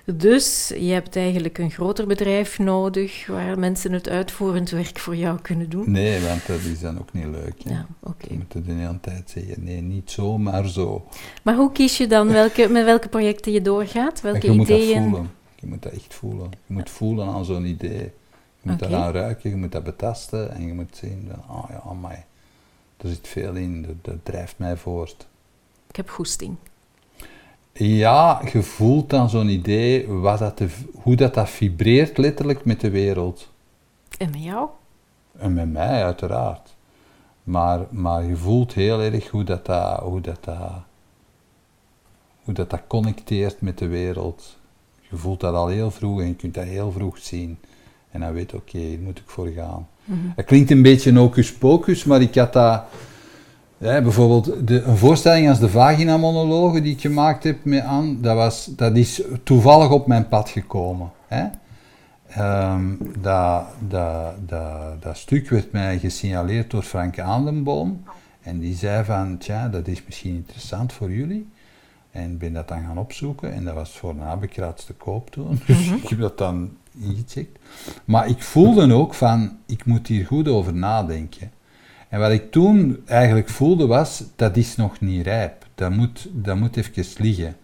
[0.04, 5.40] Dus je hebt eigenlijk een groter bedrijf nodig waar mensen het uitvoerend werk voor jou
[5.40, 5.90] kunnen doen.
[5.90, 7.62] Nee, want dat is dan ook niet leuk.
[7.64, 7.70] Hè?
[7.70, 8.26] Ja, oké.
[8.28, 11.06] Je moet de hele tijd zeggen, nee, niet zo, maar zo.
[11.42, 14.20] Maar hoe kies je dan welke, met welke projecten je doorgaat?
[14.20, 15.02] Welke je moet dat ideeën?
[15.02, 15.30] voelen.
[15.54, 16.50] Je moet dat echt voelen.
[16.66, 18.12] Je moet voelen aan zo'n idee.
[18.62, 18.90] Je moet Oké.
[18.90, 22.16] dat aan ruiken, je moet dat betasten en je moet zien, van, oh ja, amai,
[23.02, 25.26] er zit veel in, dat, dat drijft mij voort.
[25.88, 26.56] Ik heb goesting.
[27.72, 32.80] Ja, je voelt aan zo'n idee wat dat de- hoe dat, dat vibreert letterlijk met
[32.80, 33.50] de wereld.
[34.18, 34.68] En met jou?
[35.38, 36.74] En met mij uiteraard.
[37.42, 40.72] Maar, maar je voelt heel erg hoe dat, dat, hoe, dat, dat,
[42.44, 44.58] hoe dat, dat connecteert met de wereld.
[45.00, 47.58] Je voelt dat al heel vroeg en je kunt dat heel vroeg zien.
[48.10, 49.88] En dan weet je, oké, hier moet ik voor gaan.
[50.34, 52.82] Het klinkt een beetje hocus pocus, maar ik had dat...
[53.78, 58.36] Ja, bijvoorbeeld de, een voorstelling als de vagina-monologen die ik gemaakt heb met Anne, dat,
[58.36, 61.10] was, dat is toevallig op mijn pad gekomen.
[61.26, 61.46] Hè?
[62.28, 62.84] Ehm,
[63.20, 68.02] dat, dat, dat, dat stuk werd mij gesignaleerd door Frank Aandenboom.
[68.42, 71.48] En die zei van, tja, dat is misschien interessant voor jullie.
[72.10, 73.52] En ik ben dat dan gaan opzoeken.
[73.52, 75.60] En dat was voor een te koop toen.
[75.66, 77.58] Dus ik heb dat dan ingecheckt.
[78.04, 81.50] Maar ik voelde ook van, ik moet hier goed over nadenken.
[82.08, 85.66] En wat ik toen eigenlijk voelde was, dat is nog niet rijp.
[85.74, 87.56] Dat moet, dat moet even liggen.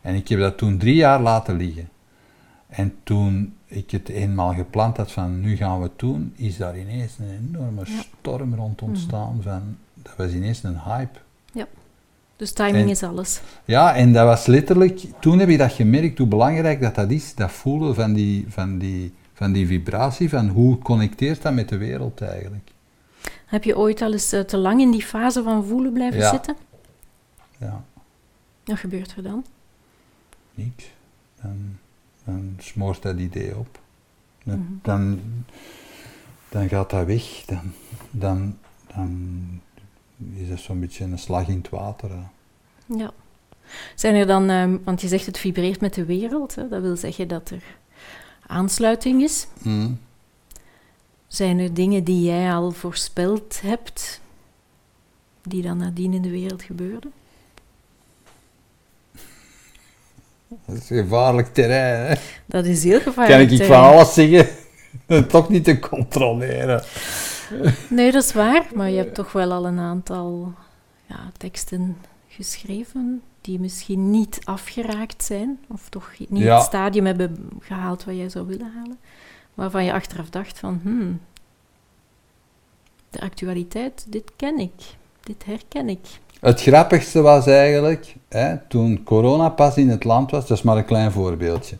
[0.00, 1.88] En ik heb dat toen drie jaar laten liggen.
[2.68, 6.78] En toen ik het eenmaal gepland had van nu gaan we het doen, is daar
[6.78, 9.40] ineens een enorme storm rond ontstaan.
[9.42, 11.18] Van, dat was ineens een hype.
[12.40, 13.40] Dus timing En- is alles.
[13.64, 17.34] Ja, en dat was letterlijk, toen heb je dat gemerkt hoe belangrijk dat, dat is,
[17.34, 21.76] dat voelen van die, van, die, van die vibratie, van hoe connecteert dat met de
[21.76, 22.70] wereld eigenlijk.
[23.46, 26.30] Heb je ooit al eens eh, te lang in die fase van voelen blijven Ja.
[26.30, 26.56] zitten?
[27.58, 27.84] Ja,
[28.64, 29.44] Wat gebeurt er dan?
[30.54, 30.90] niks.
[31.42, 31.56] Dan,
[32.24, 33.78] dan smoort dat idee op.
[34.44, 34.72] Dan, Mhm.
[34.82, 35.20] dan,
[36.48, 37.42] dan gaat dat weg.
[37.46, 37.72] Dan,
[38.10, 38.56] dan,
[38.94, 39.38] dan
[40.34, 42.10] is dat zo'n beetje een slag in het water.
[42.10, 42.22] hè.
[42.96, 43.10] Ja.
[43.94, 46.68] Zijn er dan, ehm, want je zegt het vibreert met de wereld, hè?
[46.68, 47.62] dat wil zeggen dat er
[48.46, 49.46] aansluiting is.
[49.62, 49.98] Mm.
[51.26, 54.20] Zijn er dingen die jij al voorspeld hebt,
[55.42, 57.12] die dan nadien in de wereld gebeurden?
[60.66, 62.06] Dat is gevaarlijk terrein.
[62.06, 62.14] Hè?
[62.46, 63.50] Dat is heel Kan gevaarlijk.
[63.50, 63.92] ik van terrein.
[63.92, 64.48] alles zeggen?
[65.28, 66.82] Toch niet te controleren.
[67.88, 70.52] Nee, dat is waar, maar je hebt toch wel al een aantal
[71.06, 71.96] ja, teksten
[72.28, 76.54] geschreven die misschien niet afgeraakt zijn, of toch niet Ja.
[76.54, 78.98] het stadium hebben gehaald wat jij zou willen halen,
[79.54, 81.20] waarvan je achteraf dacht van, hmm,
[83.10, 84.72] de actualiteit, dit ken ik,
[85.20, 86.06] dit herken ik.
[86.40, 90.76] Het grappigste was eigenlijk, hè, toen corona pas in het land was, dat is maar
[90.76, 91.76] een klein voorbeeldje.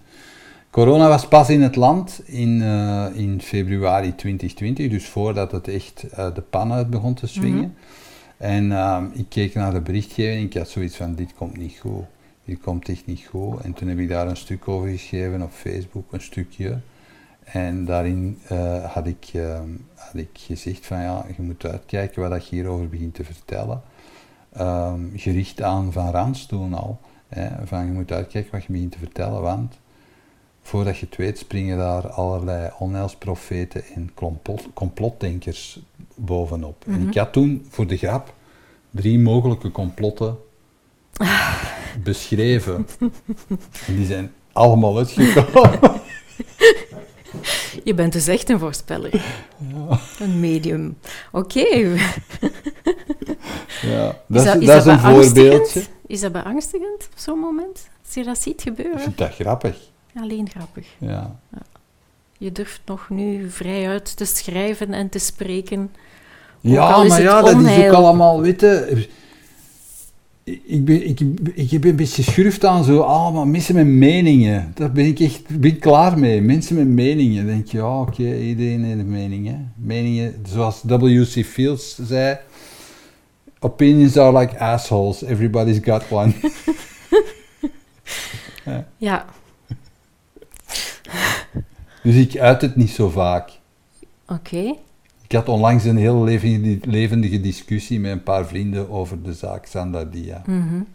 [0.70, 6.02] Corona was pas in het land in, eh, in februari 2020, dus voordat het echt
[6.02, 7.74] eh, de pan uit begon te swingen.
[8.36, 11.78] En ehm, ik keek naar de berichtgeving en ik had zoiets van, dit komt niet
[11.78, 12.04] goed.
[12.44, 13.60] Dit komt echt niet goed.
[13.60, 16.78] En toen heb ik daar een stuk over geschreven op Facebook, een stukje.
[17.44, 22.48] En daarin eh, had, ik, ehm, had ik gezegd van, ja, je moet uitkijken wat
[22.48, 23.82] je hierover begint te vertellen.
[24.52, 27.00] Ehm, gericht aan Van Rans toen al.
[27.28, 29.79] Hè, van je moet uitkijken wat je begint te vertellen, want
[30.62, 35.80] voordat je het weet springen daar allerlei onheilsprofeten en complot, complotdenkers
[36.14, 36.84] bovenop.
[36.86, 37.08] En Mhm.
[37.08, 38.34] ik had toen voor de grap
[38.90, 40.36] drie mogelijke complotten
[42.02, 42.86] beschreven.
[43.86, 45.80] En die zijn allemaal uitgekomen.
[47.84, 49.14] Je bent dus echt een voorspeller.
[49.74, 49.98] Ja.
[50.18, 50.98] Een medium.
[51.32, 51.66] Oké.
[53.82, 55.82] Ja, dat is, dat, is, een voorbeeldje.
[56.06, 57.88] Is dat beangstigend op zo'n moment?
[58.04, 58.96] Als je dat ziet gebeuren?
[58.96, 59.76] Ik vind dat grappig.
[60.14, 60.86] Alleen grappig.
[60.98, 61.38] Ja.
[61.52, 61.62] ja.
[62.38, 65.90] Je durft nog nu vrijuit te schrijven en te spreken.
[66.60, 69.06] Ja, maar ja, dat is ook allemaal, weten
[70.44, 71.20] ik ben, ik,
[71.54, 74.72] ik heb een beetje schurft aan zo, ah, maar mensen met meningen.
[74.74, 76.40] Daar ben ik echt ben klaar mee.
[76.40, 77.46] Mensen met meningen.
[77.46, 79.72] denk je, ja, oké, iedereen heeft meningen.
[79.76, 81.44] Meningen, zoals W.C.
[81.44, 82.38] Fields zei,
[83.58, 85.22] opinions are like assholes.
[85.22, 86.32] Everybody's got one.
[88.96, 89.26] ja.
[92.02, 93.50] Dus ik uit het niet zo vaak.
[94.28, 94.74] Oké.
[95.24, 96.24] Ik had onlangs een heel
[96.82, 100.42] levendige discussie met een paar vrienden over de zaak Sandardia.
[100.46, 100.86] Mm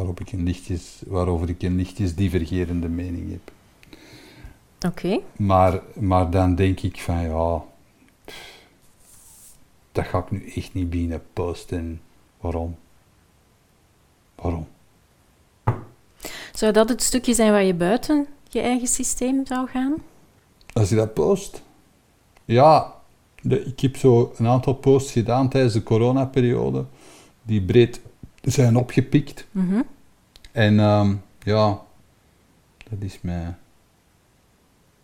[0.00, 3.52] waarop ik een lichtjes, waarover ik een lichtjes divergerende mening heb.
[4.90, 5.20] Oké.
[5.36, 7.62] Maar, maar dan denk ik van ja,
[9.92, 12.00] dat ga ik nu echt niet binnen posten.
[12.40, 12.76] Waarom?
[14.34, 14.68] Waarom?
[16.52, 19.94] Zou dat het stukje zijn waar je buiten je eigen systeem zou gaan?
[20.72, 21.62] Als je dat post?
[22.44, 22.94] Ja,
[23.42, 26.84] ik heb zo een aantal posts gedaan tijdens de coronaperiode,
[27.42, 28.00] die breed
[28.42, 29.46] zijn opgepikt.
[29.50, 29.82] Mhm.
[30.52, 31.80] En ehm, ja,
[32.90, 33.54] dat is mij.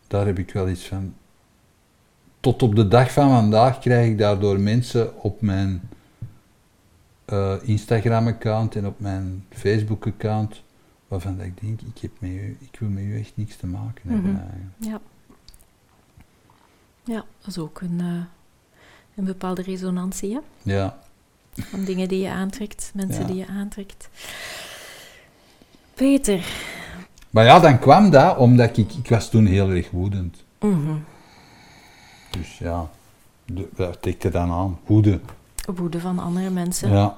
[0.07, 1.15] Daar heb ik wel iets van.
[2.41, 5.89] Tot op de dag van vandaag krijg ik daardoor mensen op mijn
[7.33, 10.63] uh, Instagram-account en op mijn Facebook-account
[11.09, 14.11] waarvan ik denk, ik, heb met u, ik wil met u echt niks te maken
[14.11, 14.33] hebben.
[14.33, 14.89] Mhm.
[14.89, 15.01] Ja.
[17.05, 18.23] Ja, dat is ook een, uh,
[19.15, 20.41] een bepaalde resonantie, hè?
[20.63, 20.99] Ja.
[21.53, 24.09] Van dingen die je aantrekt, mensen die je aantrekt.
[25.95, 26.45] Peter.
[27.31, 30.45] Maar ja, dan kwam dat omdat ik, ik was toen heel erg woedend.
[30.61, 31.05] Mm
[32.31, 32.91] Dus ja,
[33.75, 34.79] dat tikte dan aan.
[34.87, 35.21] Woede.
[35.75, 36.91] Woede van andere mensen.
[36.91, 37.17] Ja.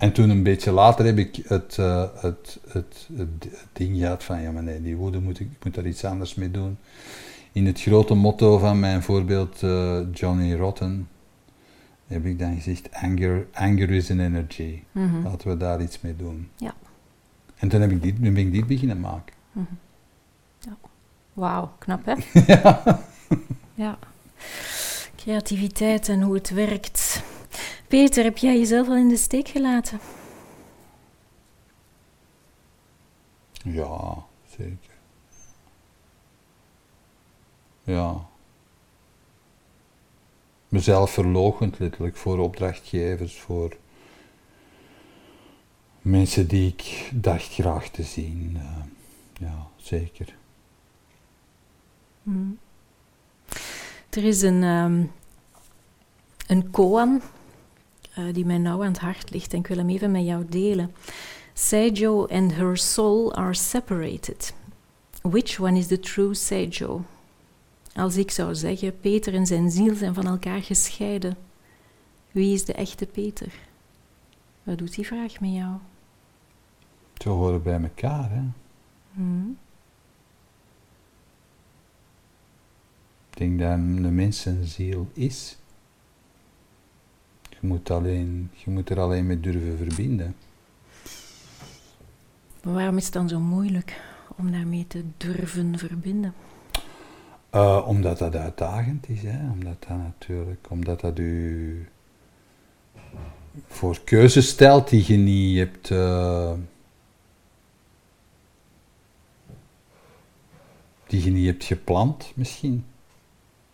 [0.00, 3.28] En toen een beetje later heb ik het, uh, het, het, het,
[3.72, 6.34] ding gehad van, ja maar nee, die woede moet ik, ik moet daar iets anders
[6.34, 6.78] mee doen
[7.52, 11.08] in het grote motto van mijn voorbeeld uh, Johnny Rotten
[12.06, 14.82] heb ik dan gezegd, anger, anger is an energy.
[14.92, 15.22] Mhm.
[15.22, 16.48] Laten we daar iets mee doen.
[16.56, 16.74] Ja.
[17.56, 19.34] En toen, heb ik dit, ben ik dit beginnen maken.
[19.52, 19.66] Mm
[20.60, 20.76] ja.
[21.32, 22.14] Wauw, knap hè?
[22.46, 23.00] ja.
[23.84, 23.98] ja.
[25.16, 27.22] Creativiteit en hoe het werkt.
[27.90, 30.00] Peter, heb jij jezelf al in de steek gelaten?
[33.62, 34.26] Ja,
[34.56, 34.94] zeker.
[37.82, 38.28] ja,
[40.68, 43.76] mezelf verlogend letterlijk voor opdrachtgevers, voor
[46.02, 48.52] mensen die ik dacht graag te zien.
[48.56, 48.82] Uh,
[49.32, 50.36] ja, zeker.
[52.22, 52.58] Hmm.
[54.10, 55.12] Er is een, um,
[56.46, 57.22] een koan
[58.32, 60.92] die mij nauw aan het hart ligt en ik wil hem even met jou delen.
[61.54, 64.54] Seijo and her soul are separated.
[65.22, 67.04] Which one is the true Seijo?
[67.94, 71.36] Als ik zou zeggen, Peter en zijn ziel zijn van elkaar gescheiden,
[72.30, 73.52] wie is de echte Peter?
[74.62, 75.76] Wat doet die vraag met jou?
[77.18, 78.42] Ze horen bij elkaar, hè?
[79.12, 79.58] Hmm.
[83.30, 85.56] Ik denk dat de mens een ziel is.
[87.60, 90.34] Je moet, alleen, je moet er alleen mee durven verbinden.
[92.62, 94.00] Maar waarom is het dan zo moeilijk
[94.36, 96.34] om daarmee te durven verbinden?
[97.54, 99.50] Uh, omdat dat uitdagend is, hè?
[99.50, 101.88] omdat dat natuurlijk, omdat dat u
[103.66, 105.90] voor keuzes stelt die je niet hebt.
[105.90, 106.52] Uh,
[111.06, 112.84] die je niet hebt gepland, misschien.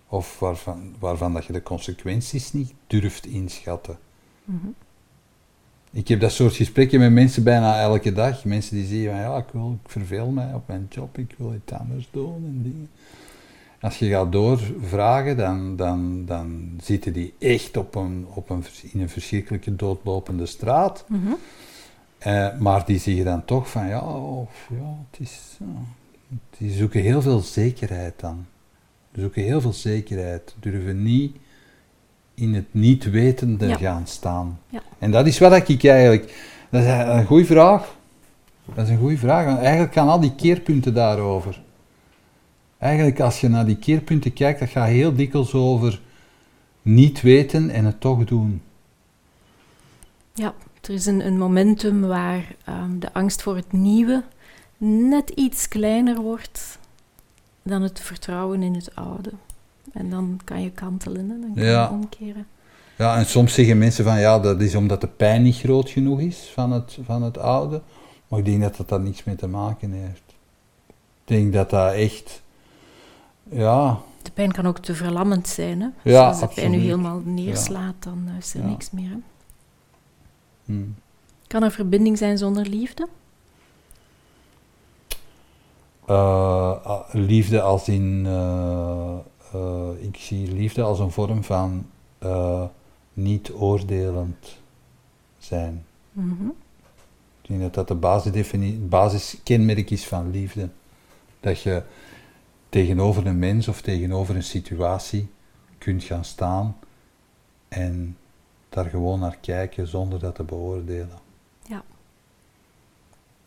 [0.08, 3.98] Of waarvan, waarvan dat je de consequenties niet durft inschatten.
[4.44, 4.74] Mm
[5.90, 8.44] Ik heb dat soort gesprekken met mensen bijna elke dag.
[8.44, 11.54] Mensen die zeggen van ja, ik, wil, ik verveel mij op mijn job, ik wil
[11.54, 12.88] iets anders doen en dingen
[13.80, 19.00] als je gaat doorvragen, dan, dan, dan zitten die echt op een, op een, in
[19.00, 21.04] een verschrikkelijke doodlopende straat.
[21.08, 21.32] Mhm.
[22.18, 25.58] Eh, maar die zeggen dan toch van, ja, of, ja het is,
[26.58, 28.46] die zoeken heel veel zekerheid dan.
[29.16, 31.36] Die zoeken heel veel zekerheid, durven niet
[32.34, 34.60] in het niet wetende gaan staan.
[34.68, 34.82] Ja.
[34.98, 37.96] En dat is wat ik eigenlijk, dat is een goede vraag.
[38.74, 39.58] Dat is een goede vraag.
[39.58, 41.64] Eigenlijk gaan al die keerpunten daarover
[42.78, 46.00] eigenlijk als je naar die keerpunten kijkt, dat gaat heel dikwijls over
[46.82, 48.62] niet weten en het toch doen.
[50.34, 54.22] Ja, er is een, een momentum waar ehm, de angst voor het nieuwe
[54.78, 56.78] net iets kleiner wordt
[57.66, 59.30] dan het vertrouwen in het oude.
[59.92, 61.40] En dan kan je kantelen, hè?
[61.40, 61.82] dan kan Ja.
[61.82, 62.46] je omkeren.
[62.98, 66.20] Ja, en soms zeggen mensen van ja, dat is omdat de pijn niet groot genoeg
[66.20, 67.80] is van het, van het oude.
[68.28, 70.22] Maar ik denk dat dat daar niks mee te maken heeft.
[70.88, 72.42] Ik denk dat dat echt,
[73.50, 75.80] ja, De pijn kan ook te verlammend zijn.
[75.80, 75.88] Hè?
[76.10, 78.66] Ja, Als de pijn nu helemaal neerslaat, dan is er Ja.
[78.66, 79.10] niks meer.
[79.10, 79.16] Hè?
[80.64, 80.82] hm.
[81.46, 83.08] Kan er verbinding zijn zonder liefde?
[86.06, 89.16] Eh, ah, liefde als in, eh,
[89.52, 91.86] eh, ik zie liefde als een vorm van
[93.12, 94.56] niet oordelend
[95.38, 95.84] zijn.
[96.12, 96.46] Mhm.
[97.42, 98.20] Ik denk dat dat de
[98.88, 100.68] basiskenmerk is van liefde.
[101.40, 101.82] Dat je
[102.68, 105.28] tegenover een mens of tegenover een situatie
[105.78, 106.76] kunt gaan staan
[107.68, 108.16] en
[108.68, 111.24] daar gewoon naar kijken zonder dat te beoordelen.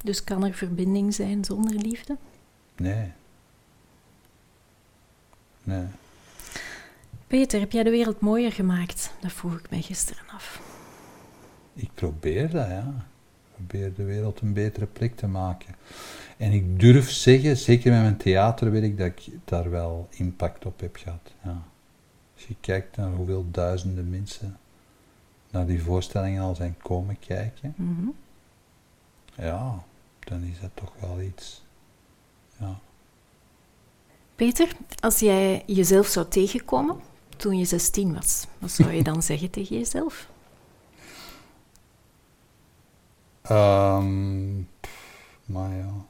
[0.04, 2.18] Dus kan er verbinding zijn zonder liefde?
[2.80, 3.12] Nee.
[5.64, 5.86] Nee.
[7.28, 9.14] Peter, heb jij de wereld mooier gemaakt?
[9.22, 10.62] Dat vroeg ik mij gisteren af.
[11.74, 13.06] Ik probeer dat, ja.
[13.48, 15.76] Ik probeer de wereld een betere plek te maken.
[16.38, 20.96] En ik durf zeggen, zeker met mijn theaterwerk, dat ik daar wel impact op heb
[20.96, 21.34] gehad.
[21.44, 21.62] Ja.
[22.36, 24.58] Als je kijkt naar hoeveel duizenden mensen
[25.52, 28.08] naar die voorstellingen al zijn komen kijken, Mhm.
[29.36, 29.84] ja,
[30.20, 31.64] dan is dat toch wel iets.
[32.60, 32.80] Ja.
[34.36, 34.68] Peter,
[35.00, 36.96] als jij jezelf zou tegenkomen
[37.38, 40.28] toen je 16 was, wat zou je dan zeggen tegen jezelf?
[43.42, 44.58] Ehm,
[45.46, 46.06] maar ja.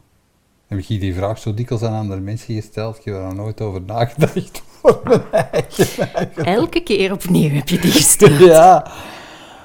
[0.68, 2.98] Heb ik die vraag zo dikwijls aan andere mensen gesteld?
[2.98, 4.62] Ik heb er nog nooit over nagedacht.
[4.82, 6.46] voor mijn eigen.
[6.46, 8.40] Elke keer opnieuw heb je die gesteld.
[8.54, 8.92] ja.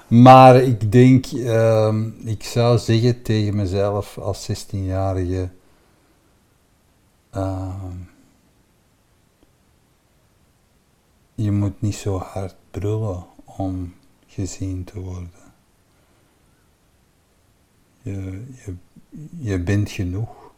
[0.08, 5.48] Maar ik denk, ehm, ik zou zeggen tegen mezelf als 16-jarige.
[7.34, 7.96] Ehm,
[11.34, 13.94] je moet niet zo hard brullen om
[14.26, 15.30] gezien te worden.
[18.02, 18.74] Je, je,
[19.38, 20.52] je bent genoeg.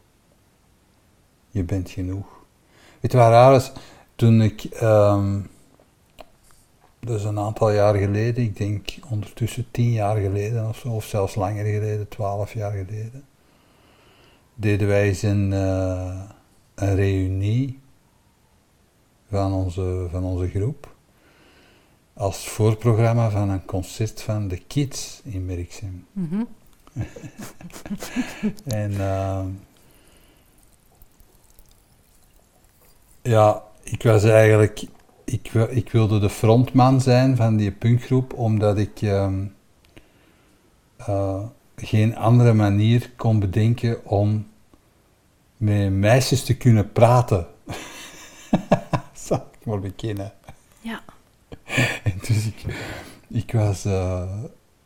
[1.50, 2.26] Je bent genoeg.
[3.00, 3.72] Weet je waar raar is?
[4.14, 4.64] Toen ik.
[4.64, 5.40] ehm,
[7.10, 11.34] is een aantal jaar geleden, ik denk ondertussen tien jaar geleden of zo, of zelfs
[11.34, 13.24] langer geleden, twaalf jaar geleden,
[14.54, 16.22] deden wij een, eh,
[16.76, 17.80] een reunie
[19.28, 20.94] van onze, van onze groep
[22.16, 26.06] als voorprogramma van een concert van de Kids in Merksem.
[26.12, 26.42] Mhm.
[28.64, 29.48] En ehm,
[33.22, 34.82] ja, ik was eigenlijk,
[35.24, 39.44] ik, ik wilde de frontman zijn van die punkgroep, omdat ik ehm,
[40.96, 41.42] eh,
[41.76, 44.46] geen andere manier kon bedenken om
[45.56, 47.46] met meisjes te kunnen praten.
[49.12, 50.32] Zal ik maar bekennen.
[50.80, 51.02] Ja.
[52.02, 52.64] En dus ik,
[53.28, 54.32] ik was, eh,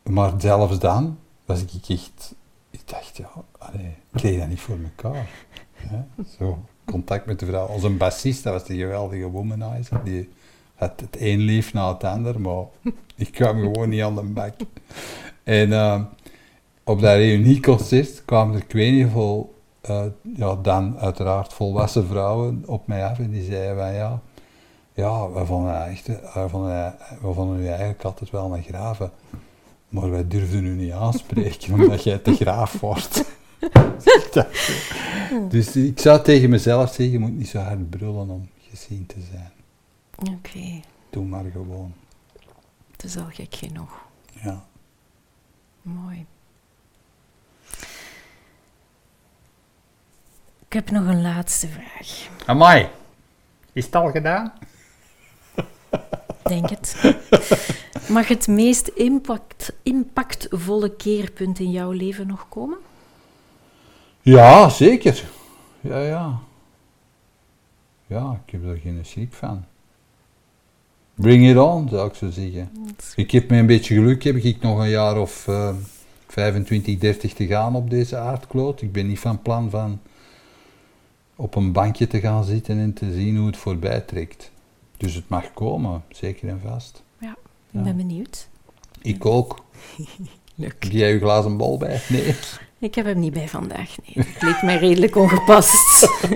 [0.03, 2.35] maar zelfs dan was ik echt,
[2.71, 5.29] ik dacht, ja, allee, ik kreeg dat niet voor elkaar.
[5.73, 5.99] Hè?
[6.39, 7.67] Zo, contact met de vrouw.
[7.67, 10.29] Onze bassist, dat was die geweldige womanizer, die
[10.75, 12.65] had het een lief na het ander, maar
[13.17, 14.55] ik kwam gewoon niet aan de bak.
[15.43, 16.03] En eh,
[16.85, 20.05] op dat reunieconcert kwamen er ik weet niet veel, eh,
[20.35, 24.21] ja, dan uiteraard volwassen vrouwen op mij af en die zeiden van ja,
[24.93, 29.11] ja, we vonden, echt, we vonden, we vonden u eigenlijk altijd wel een graven.
[29.89, 33.25] Maar wij durfden u niet aanspreken, omdat jij te graaf wordt.
[35.49, 39.21] dus ik zou tegen mezelf zeggen, je moet niet zo hard brullen om gezien te
[39.31, 39.53] zijn.
[40.37, 41.93] Oké, Doe maar gewoon.
[42.93, 44.09] het is al gek genoeg.
[44.43, 44.65] Ja.
[45.83, 46.27] Mooi.
[50.71, 52.29] Ik heb nog een laatste vraag.
[52.47, 52.89] Amai,
[53.73, 54.53] is het al gedaan?
[56.43, 57.15] Denk het.
[58.09, 62.79] Mag het meest impact, impactvolle keerpunt in jouw leven nog komen?
[64.21, 65.25] Ja, zeker.
[65.81, 66.39] Ja, ja.
[68.07, 69.65] Ja, ik heb er geen schrik van.
[71.15, 72.71] Bring it on, zou ik zo zeggen.
[73.17, 75.75] Ik heb met een beetje geluk, heb ik nog een jaar of eh
[76.27, 78.83] 25, 30 te gaan op deze aardkloot.
[78.83, 80.01] Ik ben niet van plan van
[81.41, 84.51] op een bankje te gaan zitten en te zien hoe het voorbij trekt.
[84.97, 87.03] Dus het mag komen, zeker en vast.
[87.19, 87.37] Ja,
[87.71, 88.49] ik ben benieuwd.
[89.03, 89.65] Ik ook.
[90.55, 90.83] Leuk.
[90.83, 92.01] Heb jij je glazen bol bij?
[92.09, 92.35] Nee.
[92.79, 93.97] Ik heb hem niet bij vandaag.
[94.05, 96.09] Nee, het leek mij redelijk ongepast.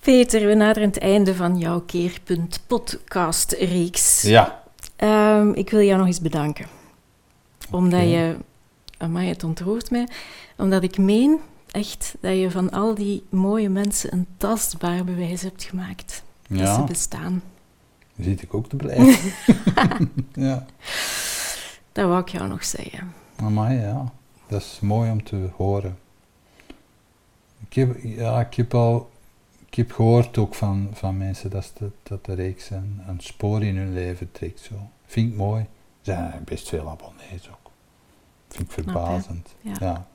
[0.00, 4.22] Peter, we naderen het einde van jouw Keerpunt podcast-reeks.
[4.22, 4.62] Ja.
[4.96, 6.66] Ehm, ik wil jou nog eens bedanken.
[7.70, 8.36] Omdat je...
[8.98, 10.08] Amai, het ontroert mij.
[10.56, 11.40] Omdat ik meen
[11.70, 16.22] echt dat je van al die mooie mensen een tastbaar bewijs hebt gemaakt.
[16.48, 16.74] Dat Ja.
[16.74, 17.42] ze bestaan.
[18.20, 19.32] Zit ik ook te blijven.
[20.48, 20.66] ja.
[21.92, 23.12] Dat wou ik jou nog zeggen.
[23.36, 24.12] Amai, ja.
[24.46, 25.98] Dat is mooi om te horen.
[27.68, 29.10] Ik heb, ja, ik heb al...
[29.66, 33.62] Ik heb gehoord ook van, van mensen dat, de, dat de reeks een, een spoor
[33.62, 34.60] in hun leven trekt.
[34.60, 34.74] Zo.
[35.06, 35.60] Vind ik mooi.
[35.62, 35.66] Er
[36.02, 37.70] zijn best veel abonnees ook.
[38.48, 39.54] Vind ik Knap, verbazend.
[39.60, 39.72] Ja.
[39.80, 40.06] ja.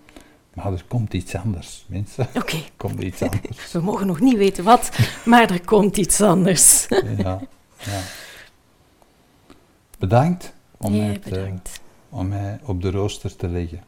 [0.54, 2.28] Maar er komt iets anders, mensen.
[2.36, 3.72] Oké, komt iets anders.
[3.74, 4.92] we mogen nog niet weten wat,
[5.26, 6.88] maar er komt iets anders.
[7.18, 7.40] ja,
[7.78, 8.02] ja.
[10.00, 11.80] Bedankt om, bedankt.
[12.10, 13.84] om mij op de rooster te leggen.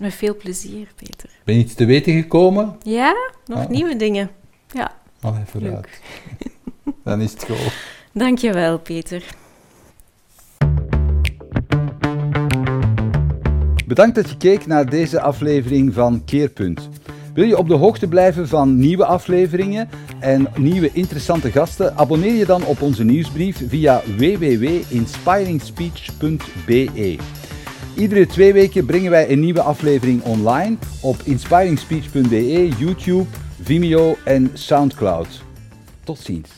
[0.00, 1.30] Met veel plezier, Peter.
[1.44, 2.76] Ben je iets te weten gekomen?
[2.82, 3.14] Ja,
[3.46, 3.68] nog Ah.
[3.68, 4.30] nieuwe dingen.
[4.72, 5.88] Ja, Allee, vooruit.
[7.04, 7.72] Dan is het goed.
[8.12, 9.24] Dankjewel, Peter.
[13.88, 16.88] Bedankt dat je keek naar deze aflevering van Keerpunt.
[17.34, 19.88] Wil je op de hoogte blijven van nieuwe afleveringen
[20.20, 21.96] en nieuwe interessante gasten?
[21.96, 27.16] Abonneer je dan op onze nieuwsbrief via www.inspiringspeech.be.
[27.96, 33.26] Iedere twee weken brengen wij een nieuwe aflevering online op inspiringspeech.be, YouTube,
[33.62, 35.42] Vimeo en Soundcloud.
[36.04, 36.57] Tot ziens.